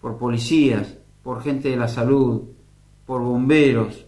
por 0.00 0.18
policías, 0.18 0.96
por 1.24 1.42
gente 1.42 1.68
de 1.70 1.76
la 1.76 1.88
salud, 1.88 2.42
por 3.04 3.20
bomberos, 3.22 4.06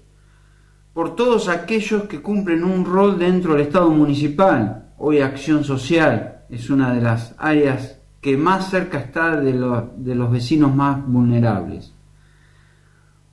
por 0.95 1.17
todos 1.17 1.49
aquellos 1.49 2.05
que 2.05 2.23
cumplen 2.23 2.63
un 2.63 2.85
rol 2.85 3.19
dentro 3.19 3.55
del 3.55 3.63
Estado 3.63 3.91
municipal. 3.91 4.93
Hoy 4.99 5.19
acción 5.19 5.65
social 5.65 6.45
es 6.49 6.71
una 6.71 6.95
de 6.95 7.01
las 7.01 7.35
áreas 7.39 7.99
que 8.21 8.37
más 8.37 8.71
cerca 8.71 9.01
está 9.01 9.41
de 9.41 9.55
los, 9.55 9.87
de 9.97 10.15
los 10.15 10.31
vecinos 10.31 10.73
más 10.73 11.05
vulnerables. 11.05 11.93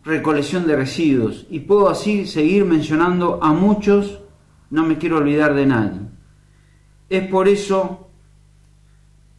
Recolección 0.04 0.66
de 0.66 0.76
residuos. 0.76 1.46
Y 1.52 1.60
puedo 1.60 1.88
así 1.88 2.26
seguir 2.26 2.66
mencionando 2.66 3.44
a 3.44 3.54
muchos, 3.54 4.22
no 4.72 4.88
me 4.88 4.98
quiero 4.98 5.18
olvidar 5.18 5.54
de 5.54 5.68
nadie. 5.68 6.00
Es 7.10 7.28
por 7.28 7.48
eso 7.48 8.10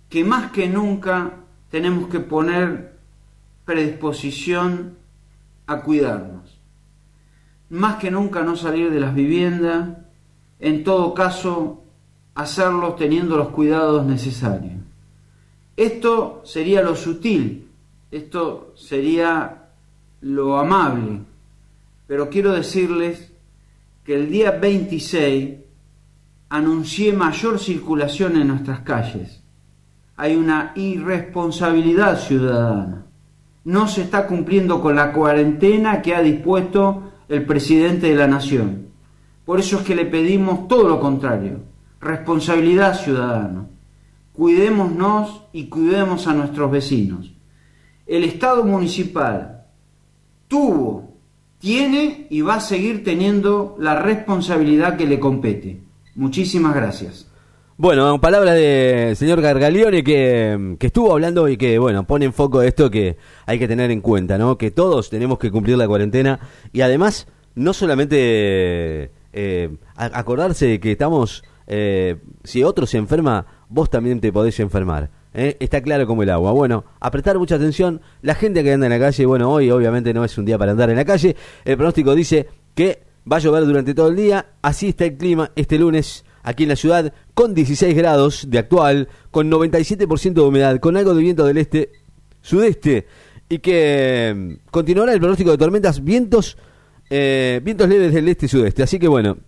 que 0.08 0.22
más 0.22 0.52
que 0.52 0.68
nunca 0.68 1.39
tenemos 1.70 2.08
que 2.08 2.20
poner 2.20 2.98
predisposición 3.64 4.96
a 5.66 5.82
cuidarnos. 5.82 6.58
Más 7.68 7.96
que 7.96 8.10
nunca 8.10 8.42
no 8.42 8.56
salir 8.56 8.90
de 8.90 9.00
las 9.00 9.14
viviendas, 9.14 9.90
en 10.58 10.82
todo 10.82 11.14
caso 11.14 11.84
hacerlo 12.34 12.94
teniendo 12.94 13.36
los 13.36 13.48
cuidados 13.48 14.04
necesarios. 14.04 14.74
Esto 15.76 16.42
sería 16.44 16.82
lo 16.82 16.96
sutil, 16.96 17.68
esto 18.10 18.72
sería 18.76 19.68
lo 20.20 20.58
amable, 20.58 21.20
pero 22.06 22.28
quiero 22.28 22.52
decirles 22.52 23.32
que 24.04 24.16
el 24.16 24.30
día 24.30 24.50
26 24.50 25.54
anuncié 26.48 27.12
mayor 27.12 27.58
circulación 27.60 28.36
en 28.36 28.48
nuestras 28.48 28.80
calles. 28.80 29.39
Hay 30.20 30.36
una 30.36 30.72
irresponsabilidad 30.74 32.18
ciudadana 32.18 33.00
no 33.64 33.88
se 33.88 34.02
está 34.02 34.26
cumpliendo 34.26 34.80
con 34.80 34.96
la 34.96 35.12
cuarentena 35.12 36.00
que 36.02 36.14
ha 36.14 36.22
dispuesto 36.22 37.12
el 37.28 37.44
presidente 37.44 38.08
de 38.08 38.16
la 38.16 38.26
nación. 38.26 38.88
Por 39.44 39.60
eso 39.60 39.78
es 39.78 39.82
que 39.84 39.94
le 39.94 40.06
pedimos 40.06 40.68
todo 40.68 40.88
lo 40.88 41.00
contrario, 41.00 41.60
responsabilidad 42.00 42.98
ciudadana. 42.98 43.66
Cuidémonos 44.32 45.42
y 45.52 45.66
cuidemos 45.66 46.26
a 46.26 46.34
nuestros 46.34 46.70
vecinos. 46.70 47.32
El 48.06 48.24
Estado 48.24 48.64
municipal 48.64 49.66
tuvo, 50.48 51.14
tiene 51.58 52.26
y 52.30 52.40
va 52.40 52.54
a 52.54 52.60
seguir 52.60 53.04
teniendo 53.04 53.76
la 53.78 53.96
responsabilidad 53.96 54.96
que 54.96 55.06
le 55.06 55.20
compete. 55.20 55.82
Muchísimas 56.14 56.74
gracias. 56.74 57.29
Bueno, 57.82 58.20
palabras 58.20 58.56
del 58.56 59.16
señor 59.16 59.40
Gargalione 59.40 60.04
que, 60.04 60.76
que, 60.78 60.88
estuvo 60.88 61.12
hablando 61.12 61.48
y 61.48 61.56
que, 61.56 61.78
bueno, 61.78 62.06
pone 62.06 62.26
en 62.26 62.34
foco 62.34 62.60
esto 62.60 62.90
que 62.90 63.16
hay 63.46 63.58
que 63.58 63.66
tener 63.66 63.90
en 63.90 64.02
cuenta, 64.02 64.36
¿no? 64.36 64.58
Que 64.58 64.70
todos 64.70 65.08
tenemos 65.08 65.38
que 65.38 65.50
cumplir 65.50 65.78
la 65.78 65.88
cuarentena 65.88 66.40
y 66.74 66.82
además, 66.82 67.26
no 67.54 67.72
solamente 67.72 69.10
eh, 69.32 69.76
acordarse 69.96 70.66
de 70.66 70.78
que 70.78 70.92
estamos, 70.92 71.42
eh, 71.66 72.18
si 72.44 72.62
otro 72.62 72.84
se 72.84 72.98
enferma, 72.98 73.46
vos 73.70 73.88
también 73.88 74.20
te 74.20 74.30
podés 74.30 74.60
enfermar. 74.60 75.08
¿eh? 75.32 75.56
Está 75.58 75.80
claro 75.80 76.06
como 76.06 76.22
el 76.22 76.28
agua. 76.28 76.52
Bueno, 76.52 76.84
apretar 77.00 77.38
mucha 77.38 77.54
atención. 77.54 78.02
La 78.20 78.34
gente 78.34 78.62
que 78.62 78.74
anda 78.74 78.88
en 78.88 78.92
la 78.92 78.98
calle, 78.98 79.24
bueno, 79.24 79.50
hoy 79.50 79.70
obviamente 79.70 80.12
no 80.12 80.22
es 80.22 80.36
un 80.36 80.44
día 80.44 80.58
para 80.58 80.72
andar 80.72 80.90
en 80.90 80.96
la 80.96 81.06
calle. 81.06 81.34
El 81.64 81.78
pronóstico 81.78 82.14
dice 82.14 82.46
que 82.74 83.04
va 83.30 83.36
a 83.36 83.40
llover 83.40 83.64
durante 83.64 83.94
todo 83.94 84.08
el 84.08 84.16
día. 84.16 84.50
Así 84.60 84.90
está 84.90 85.06
el 85.06 85.16
clima 85.16 85.50
este 85.56 85.78
lunes 85.78 86.26
aquí 86.42 86.64
en 86.64 86.70
la 86.70 86.76
ciudad, 86.76 87.12
con 87.34 87.54
16 87.54 87.94
grados 87.94 88.46
de 88.48 88.58
actual, 88.58 89.08
con 89.30 89.50
97% 89.50 90.32
de 90.32 90.40
humedad, 90.40 90.78
con 90.78 90.96
algo 90.96 91.14
de 91.14 91.22
viento 91.22 91.44
del 91.44 91.58
este, 91.58 91.90
sudeste, 92.40 93.06
y 93.48 93.58
que 93.58 94.34
mm, 94.34 94.70
continuará 94.70 95.12
el 95.12 95.20
pronóstico 95.20 95.50
de 95.50 95.58
tormentas, 95.58 96.02
vientos, 96.02 96.56
eh, 97.08 97.60
vientos 97.62 97.88
leves 97.88 98.14
del 98.14 98.28
este-sudeste. 98.28 98.82
Así 98.82 98.98
que 98.98 99.08
bueno, 99.08 99.38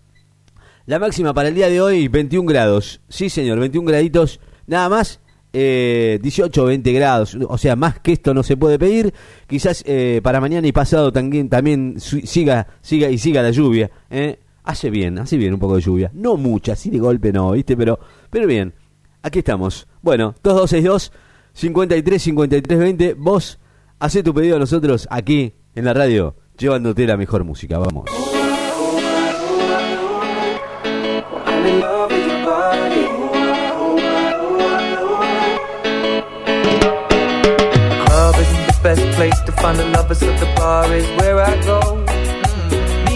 la 0.85 0.99
máxima 0.99 1.33
para 1.33 1.49
el 1.49 1.55
día 1.55 1.69
de 1.69 1.81
hoy, 1.81 2.07
21 2.07 2.47
grados. 2.47 3.01
Sí, 3.07 3.29
señor, 3.29 3.59
21 3.59 3.87
graditos, 3.87 4.39
nada 4.67 4.89
más. 4.89 5.19
Eh, 5.55 6.17
18 6.23 6.65
20 6.65 6.91
grados, 6.93 7.37
o 7.47 7.59
sea, 7.59 7.75
más 7.75 7.99
que 7.99 8.13
esto 8.13 8.33
no 8.33 8.41
se 8.41 8.57
puede 8.57 8.79
pedir. 8.79 9.13
Quizás 9.45 9.83
eh, 9.85 10.19
para 10.23 10.41
mañana 10.41 10.67
y 10.67 10.71
pasado 10.71 11.11
también, 11.11 11.47
también 11.47 11.99
siga, 11.99 12.67
siga 12.81 13.09
y 13.09 13.19
siga 13.19 13.43
la 13.43 13.51
lluvia. 13.51 13.91
¿eh? 14.09 14.39
Hace 14.63 14.89
bien, 14.89 15.19
hace 15.19 15.37
bien 15.37 15.53
un 15.53 15.59
poco 15.59 15.75
de 15.75 15.81
lluvia. 15.81 16.11
No 16.13 16.37
mucha, 16.37 16.73
así 16.73 16.89
de 16.89 16.99
golpe 16.99 17.31
no, 17.31 17.51
¿viste? 17.51 17.77
Pero, 17.77 17.99
pero 18.29 18.47
bien, 18.47 18.73
aquí 19.21 19.39
estamos. 19.39 19.87
Bueno, 20.01 20.35
2262 20.43 21.11
53 21.53 22.21
53 22.21 22.79
20. 22.79 23.13
Vos 23.15 23.59
hacé 23.99 24.23
tu 24.23 24.33
pedido 24.33 24.55
a 24.55 24.59
nosotros 24.59 25.07
aquí 25.09 25.53
en 25.75 25.85
la 25.85 25.93
radio, 25.93 26.35
llevándote 26.57 27.05
la 27.05 27.17
mejor 27.17 27.43
música. 27.43 27.77
Vamos. 27.77 28.09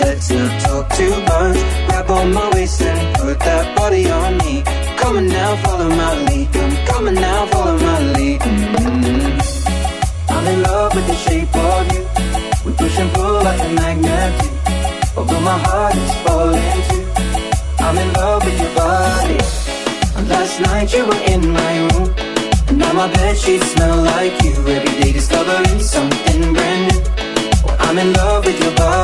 let's 0.00 0.30
not 0.30 0.60
talk 0.62 0.88
too 0.96 1.10
much. 1.10 1.58
Grab 1.88 2.10
on 2.10 2.32
my 2.32 2.50
waist 2.54 2.82
and 2.82 3.16
put 3.16 3.38
that 3.40 3.76
body 3.76 4.10
on 4.10 4.38
me. 4.38 4.62
Come 4.98 5.16
on 5.16 5.28
now, 5.28 5.56
follow 5.64 5.88
my 5.88 6.12
lead. 6.26 6.48
Come 6.88 7.08
on 7.08 7.14
now, 7.14 7.46
follow 7.46 7.78
my 7.78 7.98
lead. 8.14 8.40
Mm-hmm. 8.40 10.32
I'm 10.34 10.46
in 10.46 10.62
love 10.62 10.94
with 10.94 11.06
the 11.06 11.14
shape 11.14 11.54
of 11.54 11.92
you. 11.94 12.02
We 12.64 12.72
push 12.76 12.98
and 12.98 13.12
pull 13.14 13.42
like 13.42 13.60
a 13.60 13.70
magnet 13.80 14.32
do. 14.40 14.48
Although 15.16 15.40
my 15.40 15.58
heart 15.66 15.94
is 15.94 16.14
falling 16.24 16.78
too. 16.88 17.04
I'm 17.84 17.96
in 17.98 18.12
love 18.14 18.44
with 18.44 18.58
your 18.60 18.74
body. 18.74 19.38
Last 20.28 20.60
night 20.60 20.92
you 20.92 21.04
were 21.06 21.22
in 21.34 21.52
my 21.52 21.74
room. 21.86 22.14
And 22.68 22.78
now 22.78 22.92
my 22.92 23.08
bed 23.12 23.36
sheets 23.38 23.66
smell 23.72 24.02
like 24.02 24.42
you. 24.42 24.52
Every 24.52 24.94
day 25.00 25.12
discovering 25.12 25.80
something 25.80 26.52
brand 26.52 26.82
new. 26.88 27.02
I'm 27.78 27.96
in 27.98 28.12
love 28.12 28.44
with 28.44 28.60
your 28.60 28.74
body. 28.74 28.95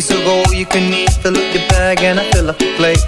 So 0.00 0.16
go 0.24 0.42
all 0.44 0.54
you 0.54 0.66
can 0.66 0.92
eat. 0.92 1.10
Fill 1.22 1.36
up 1.36 1.54
your 1.54 1.66
bag 1.68 2.02
and 2.02 2.20
I 2.20 2.30
fill 2.32 2.50
up 2.50 2.58
the 2.58 2.70
plate. 2.76 3.00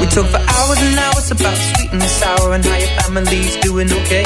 We 0.00 0.06
talk 0.10 0.26
for 0.26 0.42
hours 0.42 0.80
and 0.82 0.98
hours 0.98 1.30
about 1.30 1.56
sweet 1.56 1.92
and 1.92 2.02
sour 2.02 2.54
and 2.54 2.64
how 2.64 2.76
your 2.76 2.94
family's 3.02 3.56
doing 3.62 3.90
okay. 3.92 4.24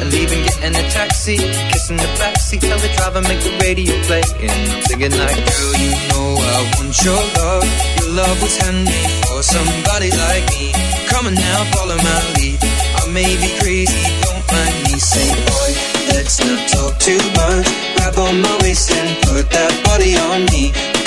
And 0.00 0.12
even 0.12 0.42
getting 0.44 0.74
a 0.74 0.84
taxi, 0.90 1.36
kissing 1.70 1.96
the 1.96 2.10
backseat, 2.20 2.60
tell 2.60 2.78
the 2.78 2.90
driver 2.96 3.22
make 3.22 3.40
the 3.40 3.54
radio 3.62 3.94
play. 4.04 4.22
And 4.42 4.50
I'm 4.50 4.82
singing 4.82 5.14
like, 5.16 5.38
girl, 5.38 5.74
you 5.80 5.92
know 6.10 6.28
I 6.40 6.58
want 6.76 6.92
your 7.04 7.22
love. 7.40 7.64
Your 8.00 8.10
love 8.20 8.36
was 8.42 8.56
handmade 8.58 9.12
for 9.28 9.42
somebody 9.42 10.10
like 10.10 10.44
me. 10.52 10.72
Come 11.08 11.26
on 11.26 11.34
now, 11.34 11.60
follow 11.72 11.96
my 11.96 12.20
lead. 12.36 12.58
I 13.00 13.08
may 13.12 13.32
be 13.40 13.50
crazy, 13.62 14.02
don't 14.24 14.44
mind 14.50 14.76
me. 14.90 14.98
Say, 14.98 15.30
boy 15.46 15.94
let's 16.24 16.40
not 16.40 16.68
talk 16.68 16.98
too 16.98 17.20
much. 17.36 17.68
Grab 17.96 18.18
on 18.18 18.40
my 18.40 18.58
waist 18.62 18.90
and 18.90 19.22
put 19.26 19.50
that 19.50 19.72
body 19.84 20.16
on 20.16 20.46
me. 20.52 20.93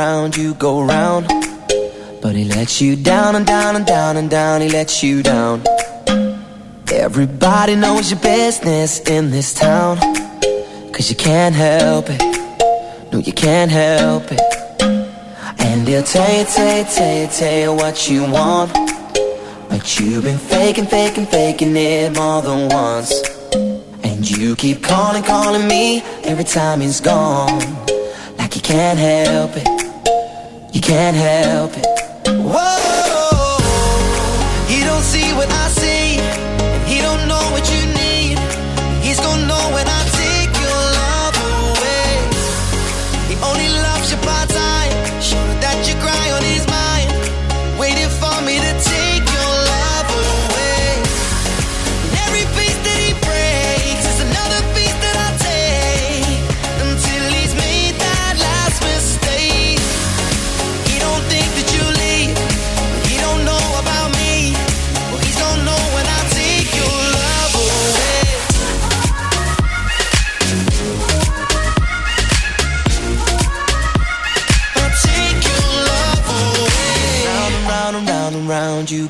Round 0.00 0.34
you 0.34 0.54
go 0.54 0.72
round. 0.94 1.26
But 2.22 2.32
he 2.38 2.44
lets 2.56 2.80
you 2.80 2.92
down 2.96 3.30
and 3.38 3.46
down 3.46 3.72
and 3.78 3.86
down 3.96 4.16
and 4.20 4.28
down, 4.30 4.54
he 4.64 4.68
lets 4.78 5.02
you 5.02 5.22
down. 5.22 5.56
Everybody 7.06 7.74
knows 7.84 8.10
your 8.10 8.20
business 8.20 8.92
in 9.16 9.30
this 9.30 9.48
town. 9.52 9.98
Cause 10.94 11.06
you 11.10 11.16
can't 11.16 11.54
help 11.54 12.06
it. 12.08 12.22
No, 13.10 13.18
you 13.28 13.34
can't 13.46 13.70
help 13.70 14.24
it. 14.36 14.42
And 15.66 15.78
he'll 15.88 16.08
tell 16.14 16.32
you, 16.38 16.44
tell 16.56 16.78
you, 16.78 16.84
tell 16.96 17.14
you, 17.20 17.26
tell 17.38 17.58
you 17.64 17.72
what 17.82 17.96
you 18.10 18.20
want. 18.38 18.70
But 19.70 19.84
you've 19.98 20.24
been 20.24 20.42
faking, 20.54 20.86
faking, 20.96 21.26
faking 21.26 21.74
it 21.76 22.16
more 22.20 22.40
than 22.48 22.60
once. 22.68 23.12
And 24.08 24.18
you 24.30 24.56
keep 24.56 24.78
calling, 24.82 25.22
calling 25.22 25.66
me 25.74 26.02
every 26.30 26.48
time 26.56 26.80
he's 26.80 27.00
gone. 27.00 27.60
Like 28.38 28.52
you 28.56 28.62
can't 28.62 28.98
help 28.98 29.52
it. 29.56 29.79
You 30.80 30.86
can't 30.86 31.14
help 31.14 31.76
it. 31.76 31.99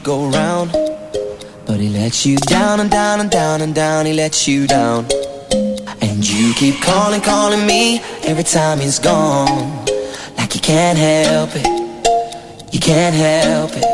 Go 0.03 0.31
round. 0.31 0.73
But 1.67 1.79
he 1.81 1.89
lets 1.89 2.27
you 2.27 2.37
down 2.37 2.81
and 2.81 2.91
down 2.91 3.21
and 3.21 3.31
down 3.31 3.61
and 3.61 3.75
down, 3.75 4.07
he 4.07 4.13
lets 4.13 4.49
you 4.49 4.67
down. 4.67 5.07
And 6.01 6.29
you 6.29 6.55
keep 6.55 6.81
calling, 6.83 7.21
calling 7.21 7.67
me 7.67 8.01
every 8.25 8.45
time 8.45 8.79
he's 8.79 8.99
gone. 8.99 9.85
Like 10.37 10.55
you 10.55 10.61
can't 10.61 10.99
help 10.99 11.51
it. 11.55 11.67
You 12.73 12.81
can't 12.81 13.15
help 13.15 13.73
it. 13.75 13.90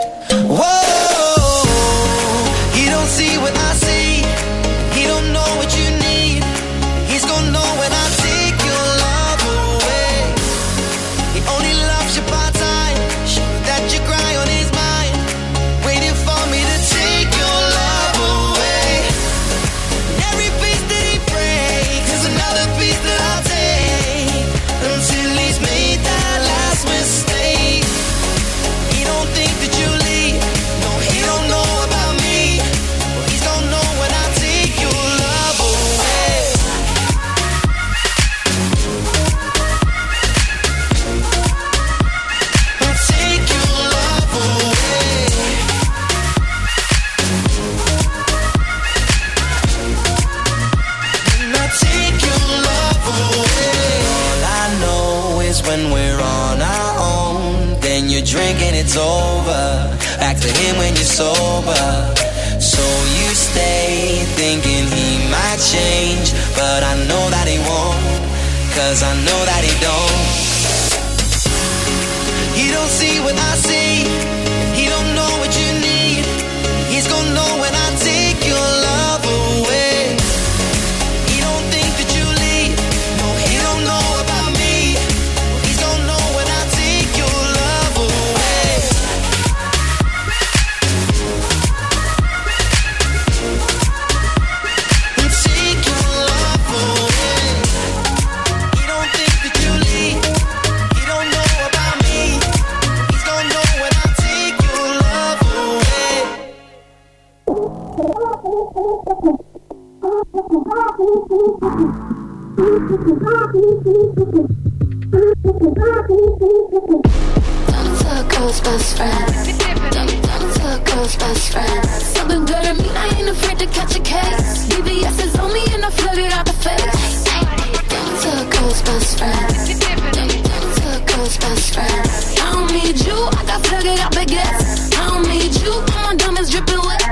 Flooded 133.87 134.03
out 134.03 134.13
baguettes. 134.19 134.91
I 134.99 135.07
don't 135.07 135.23
need 135.31 135.55
you, 135.63 135.71
my 135.95 136.15
diamonds 136.19 136.51
dripping 136.51 136.83
wet. 136.83 137.07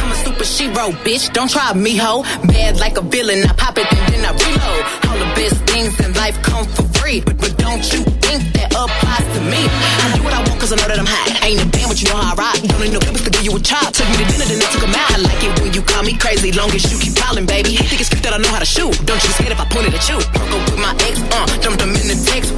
I'm 0.00 0.08
a 0.08 0.16
super 0.24 0.48
shero, 0.48 0.96
bitch. 1.04 1.30
Don't 1.34 1.50
try 1.50 1.74
me, 1.74 1.94
ho. 1.94 2.22
Bad 2.48 2.80
like 2.80 2.96
a 2.96 3.02
villain. 3.02 3.44
I 3.44 3.52
pop 3.52 3.76
it 3.76 3.84
and 3.84 4.00
then 4.08 4.24
I 4.24 4.32
reload. 4.32 4.82
All 5.12 5.18
the 5.20 5.28
best 5.36 5.60
things 5.68 5.92
in 6.00 6.14
life 6.14 6.40
come 6.40 6.64
for 6.64 6.88
free. 6.96 7.20
But, 7.20 7.36
but 7.36 7.52
don't 7.58 7.84
you 7.92 8.00
think 8.24 8.48
that 8.56 8.72
applies 8.72 9.28
to 9.36 9.40
me? 9.44 9.60
I 9.68 10.16
do 10.16 10.24
what 10.24 10.32
I 10.32 10.40
want 10.40 10.56
cause 10.56 10.72
I 10.72 10.76
know 10.80 10.88
that 10.88 10.96
I'm 10.96 11.04
hot. 11.04 11.36
Ain't 11.44 11.60
a 11.60 11.68
damn, 11.68 11.92
but 11.92 12.00
you 12.00 12.08
know 12.08 12.16
how 12.16 12.32
I 12.32 12.48
rock. 12.48 12.56
Don't 12.64 12.80
need 12.80 12.96
no 12.96 13.00
papers 13.04 13.28
to 13.28 13.30
give 13.30 13.44
you 13.44 13.52
a 13.52 13.60
chop. 13.60 13.92
Took 13.92 14.08
me 14.08 14.24
to 14.24 14.24
dinner, 14.24 14.48
then 14.48 14.64
I 14.64 14.68
took 14.72 14.88
him 14.88 14.96
out. 14.96 15.12
I 15.12 15.20
like 15.20 15.42
it 15.44 15.52
when 15.60 15.76
you 15.76 15.84
call 15.84 16.00
me 16.00 16.16
crazy, 16.16 16.48
long 16.48 16.72
as 16.72 16.80
you 16.88 16.96
keep 16.96 17.12
calling, 17.12 17.44
baby. 17.44 17.76
Think 17.76 18.00
it's 18.00 18.08
cute 18.08 18.24
that 18.24 18.32
I 18.32 18.40
know 18.40 18.48
how 18.48 18.64
to 18.64 18.68
shoot. 18.68 18.96
Don't 19.04 19.20
you 19.20 19.28
be 19.28 19.36
scared 19.36 19.52
if 19.52 19.60
I 19.60 19.68
point 19.68 19.84
it 19.84 19.92
at 19.92 20.08
you. 20.08 20.16
Broke 20.32 20.48
up 20.48 20.64
with 20.72 20.80
my 20.80 20.96
ex, 21.04 21.20
uh, 21.28 21.44
dumped 21.60 21.84
him 21.84 21.92
in 21.92 22.08
the 22.08 22.16
text. 22.24 22.56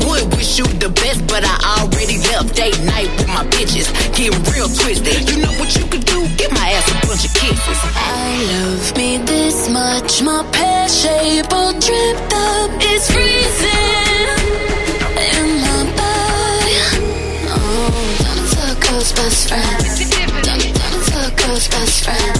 You 0.50 0.66
the 0.66 0.90
best, 0.90 1.25
but 1.28 1.45
I 1.47 1.78
already 1.78 2.19
left 2.19 2.57
date 2.57 2.76
night 2.83 3.09
with 3.16 3.28
my 3.28 3.47
bitches. 3.54 3.87
Get 4.19 4.35
real 4.50 4.66
twisted. 4.66 5.30
You 5.30 5.40
know 5.42 5.52
what 5.61 5.71
you 5.76 5.87
could 5.87 6.04
do? 6.04 6.26
Give 6.37 6.50
my 6.50 6.71
ass 6.75 6.90
a 6.90 7.07
bunch 7.07 7.25
of 7.25 7.33
kisses. 7.35 7.80
I 7.95 8.35
love 8.50 8.97
me 8.97 9.19
this 9.19 9.71
much. 9.71 10.23
My 10.23 10.42
pear 10.50 10.88
shape 10.88 11.52
all 11.52 11.73
dripped 11.73 12.35
up. 12.35 12.71
It's 12.83 13.07
freezing 13.14 14.26
in 15.23 15.62
my 15.62 15.87
body. 15.95 16.78
Oh, 17.47 18.66
a 18.66 18.75
ghost 18.85 19.14
best 19.14 19.49
friend. 19.49 19.87
A 21.14 21.30
ghost 21.37 21.71
best 21.71 22.04
friend. 22.04 22.39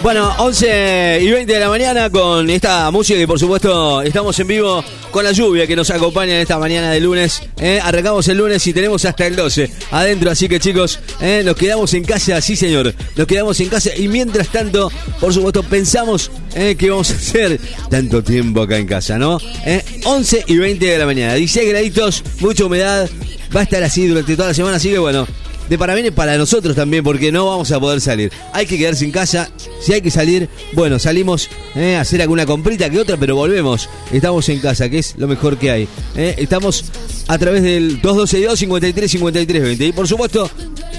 Bueno, 0.00 0.32
11 0.38 1.18
y 1.20 1.28
20 1.28 1.52
de 1.52 1.58
la 1.58 1.68
mañana 1.68 2.08
con 2.08 2.48
esta 2.48 2.88
música 2.92 3.18
y 3.18 3.26
por 3.26 3.36
supuesto 3.36 4.00
estamos 4.02 4.38
en 4.38 4.46
vivo 4.46 4.84
con 5.10 5.24
la 5.24 5.32
lluvia 5.32 5.66
que 5.66 5.74
nos 5.74 5.90
acompaña 5.90 6.34
en 6.36 6.42
esta 6.42 6.56
mañana 6.60 6.92
de 6.92 7.00
lunes. 7.00 7.42
¿eh? 7.58 7.80
Arrancamos 7.82 8.28
el 8.28 8.38
lunes 8.38 8.64
y 8.64 8.72
tenemos 8.72 9.04
hasta 9.04 9.26
el 9.26 9.34
12 9.34 9.68
adentro, 9.90 10.30
así 10.30 10.48
que 10.48 10.60
chicos, 10.60 11.00
¿eh? 11.20 11.42
nos 11.44 11.56
quedamos 11.56 11.92
en 11.94 12.04
casa, 12.04 12.40
sí 12.40 12.54
señor, 12.54 12.94
nos 13.16 13.26
quedamos 13.26 13.58
en 13.58 13.70
casa 13.70 13.90
y 13.96 14.06
mientras 14.06 14.46
tanto, 14.46 14.92
por 15.18 15.34
supuesto, 15.34 15.64
pensamos 15.64 16.30
¿eh? 16.54 16.76
que 16.78 16.90
vamos 16.90 17.10
a 17.10 17.14
hacer 17.14 17.58
tanto 17.90 18.22
tiempo 18.22 18.62
acá 18.62 18.78
en 18.78 18.86
casa, 18.86 19.18
¿no? 19.18 19.40
¿Eh? 19.66 19.82
11 20.04 20.44
y 20.46 20.58
20 20.58 20.86
de 20.86 20.98
la 20.98 21.06
mañana, 21.06 21.34
16 21.34 21.70
graditos, 21.70 22.22
mucha 22.38 22.66
humedad, 22.66 23.10
va 23.54 23.60
a 23.60 23.64
estar 23.64 23.82
así 23.82 24.06
durante 24.06 24.36
toda 24.36 24.46
la 24.46 24.54
semana, 24.54 24.76
así 24.76 24.90
que 24.90 24.98
bueno. 24.98 25.26
De 25.70 25.78
parabienes 25.78 26.12
para 26.12 26.36
nosotros 26.36 26.74
también, 26.74 27.04
porque 27.04 27.30
no 27.30 27.46
vamos 27.46 27.70
a 27.70 27.78
poder 27.78 28.00
salir. 28.00 28.32
Hay 28.52 28.66
que 28.66 28.76
quedarse 28.76 29.04
en 29.04 29.12
casa. 29.12 29.48
Si 29.80 29.92
hay 29.92 30.00
que 30.00 30.10
salir, 30.10 30.48
bueno, 30.72 30.98
salimos 30.98 31.48
eh, 31.76 31.94
a 31.94 32.00
hacer 32.00 32.20
alguna 32.20 32.44
comprita 32.44 32.90
que 32.90 32.98
otra, 32.98 33.16
pero 33.16 33.36
volvemos. 33.36 33.88
Estamos 34.12 34.48
en 34.48 34.58
casa, 34.58 34.90
que 34.90 34.98
es 34.98 35.14
lo 35.16 35.28
mejor 35.28 35.58
que 35.58 35.70
hay. 35.70 35.86
eh. 36.16 36.34
Estamos 36.38 36.86
a 37.28 37.38
través 37.38 37.62
del 37.62 38.02
212 38.02 38.56
53 38.56 39.10
53 39.12 39.62
20. 39.62 39.86
Y 39.86 39.92
por 39.92 40.08
supuesto, 40.08 40.50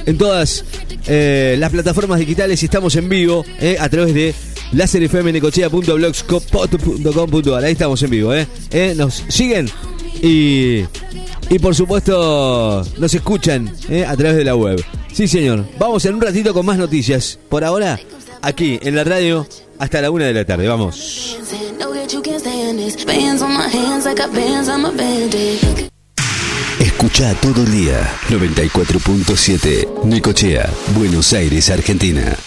en 0.06 0.18
todas 0.18 0.64
eh, 1.06 1.58
las 1.60 1.70
plataformas 1.70 2.20
digitales 2.20 2.64
estamos 2.64 2.96
en 2.96 3.10
vivo 3.10 3.44
a 3.78 3.90
través 3.90 4.14
de 4.14 4.34
láserfmnecochea.blogspot.com.ar. 4.72 7.66
Ahí 7.66 7.74
estamos 7.74 8.02
en 8.04 8.10
vivo, 8.10 8.32
Nos 8.96 9.26
siguen 9.28 9.70
y, 10.22 10.86
y 11.52 11.60
por 11.60 11.76
supuesto 11.76 12.82
nos 12.98 13.14
escuchan 13.14 13.70
¿eh? 13.90 14.06
a 14.06 14.16
través 14.16 14.38
de 14.38 14.46
la 14.46 14.56
web. 14.56 14.82
Sí, 15.12 15.28
señor. 15.28 15.66
Vamos 15.78 16.06
en 16.06 16.16
un 16.16 16.22
ratito 16.22 16.54
con 16.54 16.66
más 16.66 16.78
noticias. 16.78 17.38
Por 17.50 17.66
ahora, 17.66 18.00
aquí 18.42 18.80
en 18.82 18.96
la 18.96 19.04
radio, 19.04 19.46
hasta 19.78 20.02
la 20.02 20.12
una 20.12 20.26
de 20.26 20.34
la 20.34 20.46
tarde. 20.46 20.70
Vamos. 20.70 21.38
Escucha 26.80 27.34
todo 27.42 27.64
el 27.64 27.72
día 27.72 28.10
94.7 28.30 30.06
Necochea, 30.06 30.70
Buenos 30.96 31.34
Aires, 31.34 31.70
Argentina. 31.70 32.38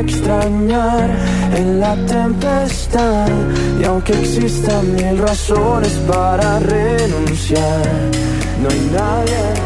Extrañar 0.00 1.10
en 1.54 1.80
la 1.80 1.94
tempestad. 2.06 3.28
Y 3.80 3.84
aunque 3.84 4.12
existan 4.12 4.94
mil 4.94 5.18
razones 5.18 5.92
para 6.06 6.58
renunciar, 6.60 7.82
no 8.62 8.68
hay 8.68 8.90
nadie. 8.92 9.65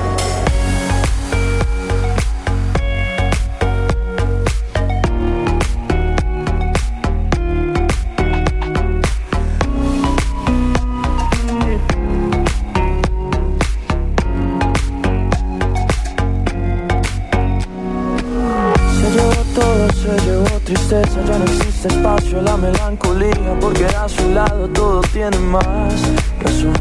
La 22.40 22.56
melancolía, 22.56 23.56
porque 23.60 23.84
a 23.86 24.08
su 24.08 24.28
lado 24.30 24.68
todo 24.68 25.00
tiene 25.12 25.38
más 25.38 25.94
razón. 26.40 26.72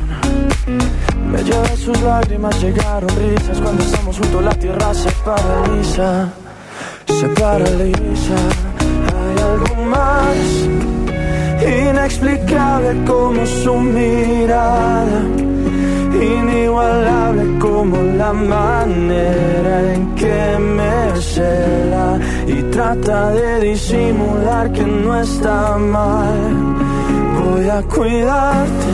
Me 1.31 1.43
llevé 1.43 1.77
sus 1.77 1.99
lágrimas, 2.01 2.61
llegaron 2.61 3.09
risas, 3.09 3.59
cuando 3.61 3.83
estamos 3.83 4.17
juntos 4.17 4.43
la 4.43 4.55
tierra 4.55 4.93
se 4.93 5.11
paraliza, 5.23 6.29
se 7.07 7.27
paraliza. 7.29 8.35
Hay 9.15 9.43
algo 9.43 9.75
más 9.85 10.37
inexplicable 11.61 13.05
como 13.05 13.45
su 13.45 13.75
mirada 13.75 15.48
inigualable 16.21 17.59
como 17.59 17.97
la 17.97 18.33
manera 18.33 19.93
en 19.93 20.15
que 20.15 20.59
me 20.59 21.21
cela. 21.21 22.19
Y 22.47 22.61
trata 22.71 23.31
de 23.31 23.59
disimular 23.61 24.71
que 24.71 24.83
no 24.83 25.19
está 25.19 25.77
mal. 25.77 26.75
Voy 27.43 27.69
a 27.69 27.81
cuidarte 27.83 28.91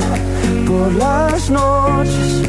por 0.68 0.94
las 0.94 1.50
noches, 1.50 2.42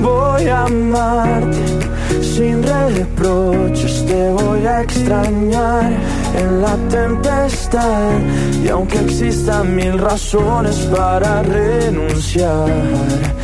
voy 0.00 0.46
a 0.48 0.64
amarte 0.64 1.84
sin 2.22 2.62
reproches. 2.62 4.04
Te 4.06 4.30
voy 4.30 4.66
a 4.66 4.82
extrañar 4.82 5.90
en 6.38 6.62
la 6.62 6.76
tempestad. 6.88 8.10
Y 8.64 8.68
aunque 8.68 8.98
existan 8.98 9.74
mil 9.76 9.98
razones 9.98 10.76
para 10.96 11.42
renunciar 11.42 12.68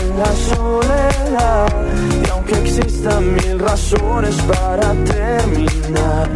en 0.00 0.18
la 0.18 0.32
soledad. 0.50 1.68
Y 2.24 2.30
aunque 2.30 2.54
existan 2.54 3.34
mil 3.34 3.58
razones 3.58 4.34
para 4.42 4.92
terminar, 5.04 6.28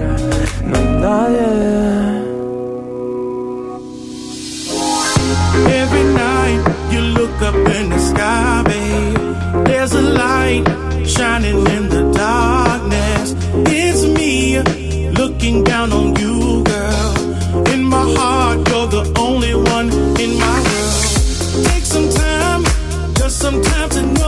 no 0.64 0.76
hay 0.76 0.87
nadie. 1.04 2.23
Every 5.82 6.04
night 6.14 6.62
you 6.90 7.00
look 7.00 7.42
up 7.42 7.54
in 7.54 7.90
the 7.90 7.99
sky, 7.99 8.62
babe. 8.64 9.66
There's 9.66 9.92
a 9.92 10.02
light 10.02 10.64
shining 11.06 11.66
in 11.66 11.88
the 11.88 12.12
darkness. 12.12 13.35
It's 13.66 14.04
me 14.04 14.62
looking 15.11 15.64
down 15.64 15.92
on 15.92 16.16
you, 16.16 16.62
girl. 16.64 17.68
In 17.73 17.85
my 17.85 18.04
heart, 18.16 18.68
you're 18.68 18.87
the 18.87 19.12
only 19.18 19.54
one 19.54 19.88
in 20.18 20.38
my 20.38 20.71
sometimes 23.42 23.96
it 23.96 24.21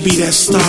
be 0.00 0.16
that 0.16 0.34
star 0.34 0.65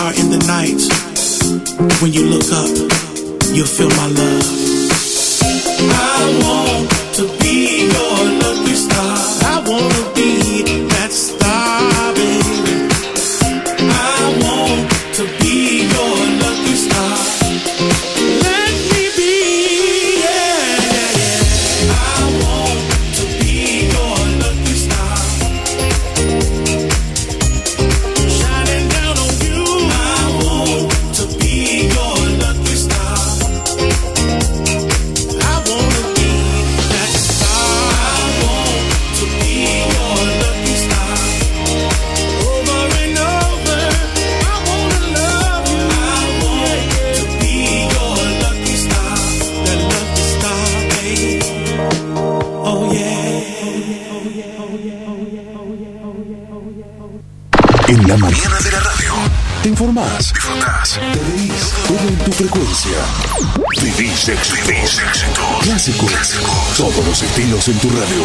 estilos 67.37 67.67
en 67.67 67.77
tu 67.77 67.89
radio. 67.89 68.23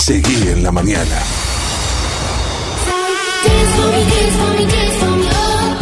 Seguí 0.00 0.48
en 0.48 0.62
la 0.62 0.72
mañana. 0.72 1.22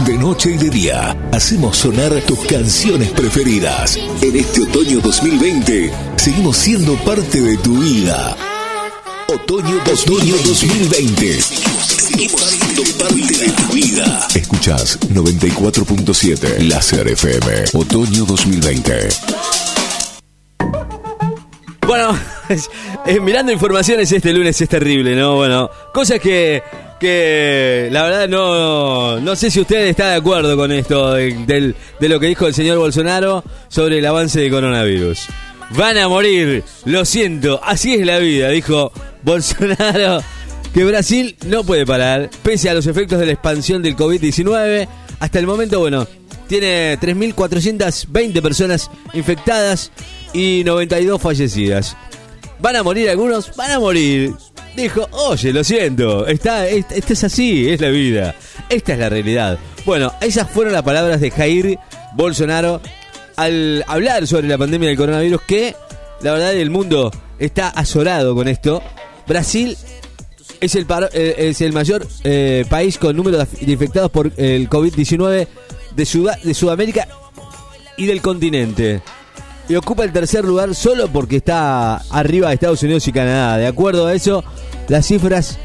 De 0.05 0.19
noche 0.19 0.51
y 0.51 0.57
de 0.57 0.71
día, 0.71 1.17
hacemos 1.33 1.77
sonar 1.77 2.13
tus 2.23 2.41
canciones 2.47 3.11
preferidas. 3.11 3.97
En 4.21 4.37
este 4.37 4.63
otoño 4.63 5.01
2020, 5.01 5.93
seguimos 6.17 6.57
siendo 6.57 6.97
parte 7.05 7.41
de 7.41 7.57
tu 7.59 7.79
vida. 7.79 8.37
Otoño, 9.29 9.77
otoño 9.77 10.35
2020. 10.45 11.41
Seguimos 11.41 12.41
siendo 12.41 12.83
parte 12.99 13.39
de 13.39 13.51
tu 13.53 13.73
vida. 13.75 14.29
Escuchás 14.35 14.99
94.7 15.11 16.59
Láser 16.69 17.07
FM. 17.07 17.65
Otoño 17.75 18.25
2020. 18.25 19.09
Bueno, 21.87 22.19
eh, 23.07 23.21
mirando 23.21 23.53
informaciones 23.53 24.11
este 24.13 24.33
lunes 24.33 24.61
es 24.61 24.69
terrible, 24.69 25.17
¿no? 25.17 25.37
Bueno, 25.37 25.71
cosas 25.93 26.21
que, 26.21 26.63
que 27.01 27.89
la 27.91 28.03
verdad 28.03 28.29
no, 28.29 29.21
no 29.21 29.37
sé 29.37 29.51
si 29.51 29.61
usted 29.61 29.87
está 29.87 30.11
de 30.11 30.17
acuerdo 30.17 30.57
con 30.57 30.73
esto 30.73 31.15
de, 31.15 31.75
de 32.01 32.09
lo 32.09 32.21
que 32.21 32.27
dijo 32.27 32.47
el 32.47 32.55
señor 32.55 32.79
Bolsonaro 32.79 33.45
sobre 33.69 33.99
el 33.99 34.07
avance 34.07 34.41
del 34.41 34.51
coronavirus. 34.51 35.27
Van 35.71 35.99
a 35.99 36.09
morir, 36.09 36.63
lo 36.85 37.05
siento, 37.05 37.61
así 37.63 37.95
es 37.95 38.07
la 38.07 38.19
vida, 38.19 38.51
dijo 38.51 38.93
Bolsonaro, 39.23 40.23
que 40.73 40.85
Brasil 40.85 41.37
no 41.47 41.65
puede 41.65 41.85
parar, 41.85 42.31
pese 42.43 42.71
a 42.71 42.75
los 42.75 42.87
efectos 42.87 43.19
de 43.19 43.27
la 43.27 43.33
expansión 43.33 43.83
del 43.83 43.97
COVID-19. 43.97 44.87
Hasta 45.19 45.39
el 45.39 45.47
momento, 45.47 45.81
bueno, 45.81 46.07
tiene 46.47 46.99
3.420 47.01 48.43
personas 48.43 48.91
infectadas 49.13 49.91
y 50.33 50.63
92 50.65 51.21
fallecidas. 51.21 51.97
¿Van 52.59 52.77
a 52.77 52.83
morir 52.83 53.09
algunos? 53.11 53.55
Van 53.57 53.71
a 53.71 53.79
morir. 53.79 54.33
Dijo, 54.77 55.07
oye, 55.13 55.53
lo 55.53 55.65
siento, 55.65 56.27
está, 56.27 56.69
es- 56.69 56.85
esto 56.91 57.13
es 57.15 57.25
así, 57.25 57.69
es 57.71 57.81
la 57.81 57.89
vida. 57.89 58.35
Esta 58.69 58.93
es 58.93 58.99
la 58.99 59.09
realidad. 59.09 59.59
Bueno, 59.87 60.13
esas 60.21 60.51
fueron 60.51 60.73
las 60.75 60.83
palabras 60.83 61.21
de 61.21 61.31
Jair 61.31 61.79
Bolsonaro 62.15 62.81
al 63.37 63.85
hablar 63.87 64.27
sobre 64.27 64.49
la 64.49 64.59
pandemia 64.59 64.89
del 64.89 64.97
coronavirus, 64.99 65.41
que 65.43 65.75
la 66.23 66.33
verdad 66.33 66.55
el 66.55 66.71
mundo 66.71 67.11
está 67.39 67.69
azorado 67.69 68.35
con 68.35 68.49
esto. 68.49 68.83
Brasil 69.27 69.77
es 70.61 70.75
el, 70.75 70.87
eh, 71.13 71.35
es 71.39 71.61
el 71.61 71.73
mayor 71.73 72.07
eh, 72.25 72.65
país 72.69 72.99
con 72.99 73.17
número 73.17 73.39
de 73.39 73.47
infectados 73.73 74.11
por 74.11 74.31
el 74.37 74.69
COVID-19 74.69 75.47
de, 75.95 76.07
Suda- 76.07 76.39
de 76.43 76.53
Sudamérica 76.55 77.09
y 77.97 78.07
del 78.07 78.21
continente. 78.21 79.01
Y 79.69 79.75
ocupa 79.75 80.05
el 80.05 80.13
tercer 80.13 80.45
lugar 80.45 80.75
solo 80.75 81.09
porque 81.09 81.37
está 81.37 81.97
arriba 82.11 82.49
de 82.49 82.55
Estados 82.55 82.83
Unidos 82.83 83.07
y 83.09 83.13
Canadá. 83.13 83.59
De 83.59 83.67
acuerdo 83.67 84.07
a 84.07 84.15
eso, 84.15 84.45
las 84.89 85.07
cifras 85.07 85.59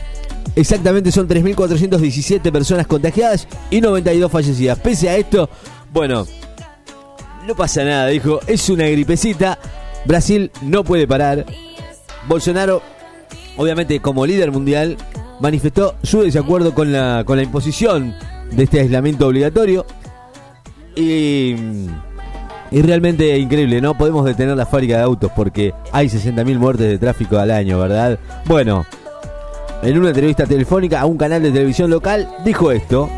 exactamente 0.56 1.12
son 1.12 1.28
3.417 1.28 2.52
personas 2.52 2.88
contagiadas 2.88 3.48
y 3.70 3.80
92 3.80 4.32
fallecidas. 4.32 4.80
Pese 4.80 5.10
a 5.10 5.18
esto, 5.18 5.50
bueno, 5.94 6.26
no 7.48 7.56
pasa 7.56 7.84
nada, 7.84 8.08
dijo, 8.08 8.40
es 8.48 8.70
una 8.70 8.88
gripecita. 8.88 9.60
Brasil 10.06 10.52
no 10.62 10.84
puede 10.84 11.08
parar. 11.08 11.46
Bolsonaro, 12.28 12.82
obviamente 13.58 14.00
como 14.00 14.26
líder 14.26 14.52
mundial, 14.52 14.98
manifestó 15.40 15.96
su 16.02 16.22
desacuerdo 16.22 16.74
con 16.74 16.92
la, 16.92 17.24
con 17.26 17.38
la 17.38 17.44
imposición 17.44 18.16
de 18.52 18.64
este 18.64 18.80
aislamiento 18.80 19.28
obligatorio. 19.28 19.86
Y, 20.96 21.56
y 22.72 22.82
realmente 22.82 23.38
increíble, 23.38 23.82
no 23.82 23.96
podemos 23.96 24.26
detener 24.26 24.56
la 24.56 24.66
fábrica 24.66 24.98
de 24.98 25.04
autos 25.04 25.32
porque 25.36 25.74
hay 25.92 26.08
60.000 26.08 26.58
muertes 26.58 26.88
de 26.88 26.98
tráfico 26.98 27.38
al 27.38 27.52
año, 27.52 27.78
¿verdad? 27.78 28.18
Bueno, 28.46 28.86
en 29.84 29.98
una 30.00 30.10
entrevista 30.10 30.46
telefónica 30.46 31.02
a 31.02 31.06
un 31.06 31.18
canal 31.18 31.44
de 31.44 31.52
televisión 31.52 31.90
local, 31.90 32.30
dijo 32.46 32.72
esto. 32.72 33.10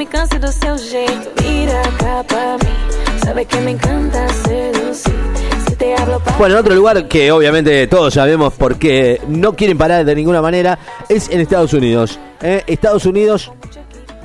Me 0.00 0.06
canse 0.06 0.38
do 0.38 0.50
seu 0.50 0.78
jeito. 0.78 1.49
Bueno, 6.38 6.54
en 6.54 6.60
otro 6.60 6.74
lugar 6.74 7.08
que 7.08 7.30
obviamente 7.32 7.86
todos 7.86 8.14
sabemos 8.14 8.52
porque 8.56 9.20
no 9.28 9.54
quieren 9.54 9.78
parar 9.78 10.04
de 10.04 10.14
ninguna 10.14 10.42
manera 10.42 10.78
es 11.08 11.28
en 11.30 11.40
Estados 11.40 11.72
Unidos. 11.72 12.18
¿eh? 12.42 12.62
Estados 12.66 13.06
Unidos, 13.06 13.50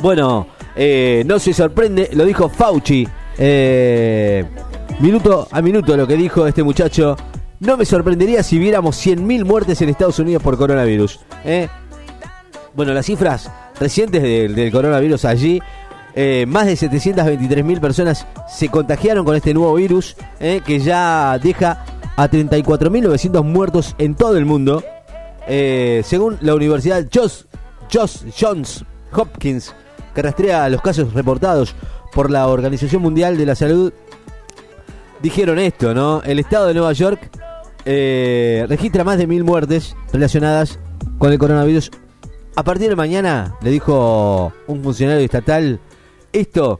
bueno, 0.01 0.47
eh, 0.75 1.23
no 1.25 1.39
se 1.39 1.53
sorprende, 1.53 2.09
lo 2.13 2.25
dijo 2.25 2.49
Fauci. 2.49 3.07
eh, 3.37 4.45
minuto 4.99 5.47
a 5.51 5.61
minuto 5.61 5.95
lo 5.97 6.07
que 6.07 6.15
dijo 6.15 6.47
este 6.47 6.63
muchacho. 6.63 7.15
No 7.59 7.77
me 7.77 7.85
sorprendería 7.85 8.43
si 8.43 8.59
viéramos 8.59 8.97
100.000 9.05 9.45
muertes 9.45 9.81
en 9.81 9.89
Estados 9.89 10.19
Unidos 10.19 10.43
por 10.43 10.57
coronavirus. 10.57 11.19
Bueno, 12.73 12.93
las 12.93 13.05
cifras 13.05 13.49
recientes 13.79 14.21
del 14.21 14.71
coronavirus 14.71 15.25
allí, 15.25 15.61
eh, 16.17 16.45
más 16.47 16.65
de 16.65 16.73
723.000 16.75 17.81
personas 17.81 18.25
se 18.47 18.69
contagiaron 18.69 19.25
con 19.25 19.35
este 19.35 19.53
nuevo 19.53 19.75
virus, 19.75 20.15
eh, 20.39 20.61
que 20.65 20.79
ya 20.79 21.37
deja 21.43 21.83
a 22.15 22.29
34.900 22.29 23.43
muertos 23.43 23.95
en 23.97 24.15
todo 24.15 24.37
el 24.37 24.45
mundo. 24.45 24.81
Eh, 25.45 26.01
según 26.05 26.37
la 26.39 26.55
Universidad 26.55 27.05
Johns 27.13 28.85
Hopkins, 29.11 29.75
que 30.13 30.21
rastrea 30.21 30.69
los 30.69 30.81
casos 30.81 31.13
reportados 31.13 31.75
por 32.13 32.31
la 32.31 32.47
Organización 32.47 33.01
Mundial 33.01 33.37
de 33.37 33.45
la 33.45 33.55
Salud, 33.55 33.91
dijeron 35.21 35.59
esto, 35.59 35.93
¿no? 35.93 36.23
El 36.23 36.39
estado 36.39 36.67
de 36.67 36.75
Nueva 36.75 36.93
York 36.93 37.29
registra 37.85 39.03
más 39.03 39.17
de 39.17 39.27
mil 39.27 39.43
muertes 39.43 39.95
relacionadas 40.13 40.79
con 41.19 41.33
el 41.33 41.37
coronavirus. 41.37 41.91
A 42.55 42.63
partir 42.63 42.87
de 42.87 42.95
mañana, 42.95 43.57
le 43.61 43.69
dijo 43.69 44.53
un 44.67 44.81
funcionario 44.81 45.25
estatal, 45.25 45.81
esto 46.39 46.79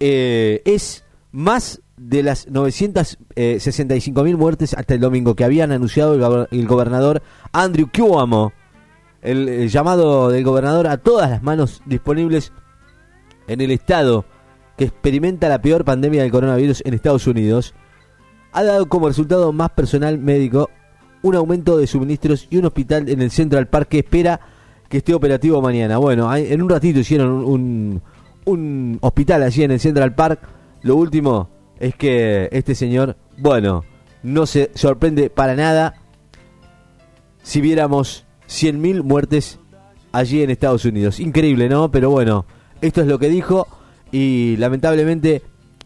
eh, 0.00 0.62
es 0.64 1.04
más 1.32 1.80
de 1.96 2.22
las 2.22 2.48
965 2.48 4.22
mil 4.24 4.36
muertes 4.36 4.74
hasta 4.74 4.94
el 4.94 5.00
domingo 5.00 5.34
que 5.34 5.44
habían 5.44 5.72
anunciado 5.72 6.14
el, 6.14 6.20
gober- 6.20 6.48
el 6.50 6.66
gobernador 6.66 7.22
Andrew 7.52 7.88
Cuomo. 7.94 8.52
El, 9.22 9.68
llamado 9.68 10.28
del 10.30 10.44
gobernador 10.44 10.86
a 10.86 10.98
todas 10.98 11.30
las 11.30 11.42
manos 11.42 11.82
disponibles 11.86 12.52
en 13.48 13.60
el 13.60 13.70
estado 13.72 14.24
que 14.76 14.84
experimenta 14.84 15.48
la 15.48 15.60
peor 15.60 15.84
pandemia 15.84 16.22
del 16.22 16.30
coronavirus 16.30 16.82
en 16.84 16.94
Estados 16.94 17.26
Unidos, 17.26 17.74
ha 18.52 18.62
dado 18.62 18.88
como 18.88 19.08
resultado 19.08 19.52
más 19.52 19.70
personal 19.70 20.18
médico, 20.18 20.70
un 21.22 21.34
aumento 21.34 21.76
de 21.78 21.86
suministros 21.86 22.46
y 22.50 22.58
un 22.58 22.66
hospital 22.66 23.08
en 23.08 23.20
el 23.22 23.30
Central 23.30 23.66
Park 23.68 23.88
que 23.88 23.98
espera 24.00 24.38
que 24.88 24.98
esté 24.98 25.12
operativo 25.14 25.60
mañana. 25.60 25.98
Bueno, 25.98 26.32
en 26.36 26.62
un 26.62 26.68
ratito 26.68 27.00
hicieron 27.00 27.44
un- 27.44 28.02
un 28.46 28.98
hospital 29.02 29.42
allí 29.42 29.62
en 29.62 29.72
el 29.72 29.80
Central 29.80 30.14
Park. 30.14 30.40
Lo 30.82 30.96
último 30.96 31.50
es 31.78 31.94
que 31.94 32.48
este 32.52 32.74
señor, 32.74 33.16
bueno, 33.36 33.84
no 34.22 34.46
se 34.46 34.70
sorprende 34.74 35.28
para 35.28 35.54
nada 35.54 35.94
si 37.42 37.60
viéramos 37.60 38.24
100.000 38.48 39.02
muertes 39.02 39.60
allí 40.12 40.42
en 40.42 40.50
Estados 40.50 40.84
Unidos. 40.84 41.20
Increíble, 41.20 41.68
¿no? 41.68 41.90
Pero 41.90 42.10
bueno, 42.10 42.46
esto 42.80 43.02
es 43.02 43.06
lo 43.06 43.18
que 43.18 43.28
dijo 43.28 43.66
y 44.10 44.56
lamentablemente 44.56 45.42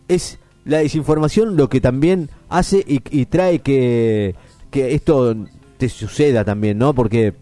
es 0.08 0.38
la 0.64 0.78
desinformación 0.78 1.56
lo 1.56 1.68
que 1.68 1.80
también 1.80 2.30
hace 2.48 2.84
y, 2.86 3.00
y 3.10 3.26
trae 3.26 3.60
que, 3.60 4.34
que 4.70 4.94
esto 4.94 5.34
te 5.78 5.88
suceda 5.88 6.44
también, 6.44 6.78
¿no? 6.78 6.94
Porque 6.94 7.34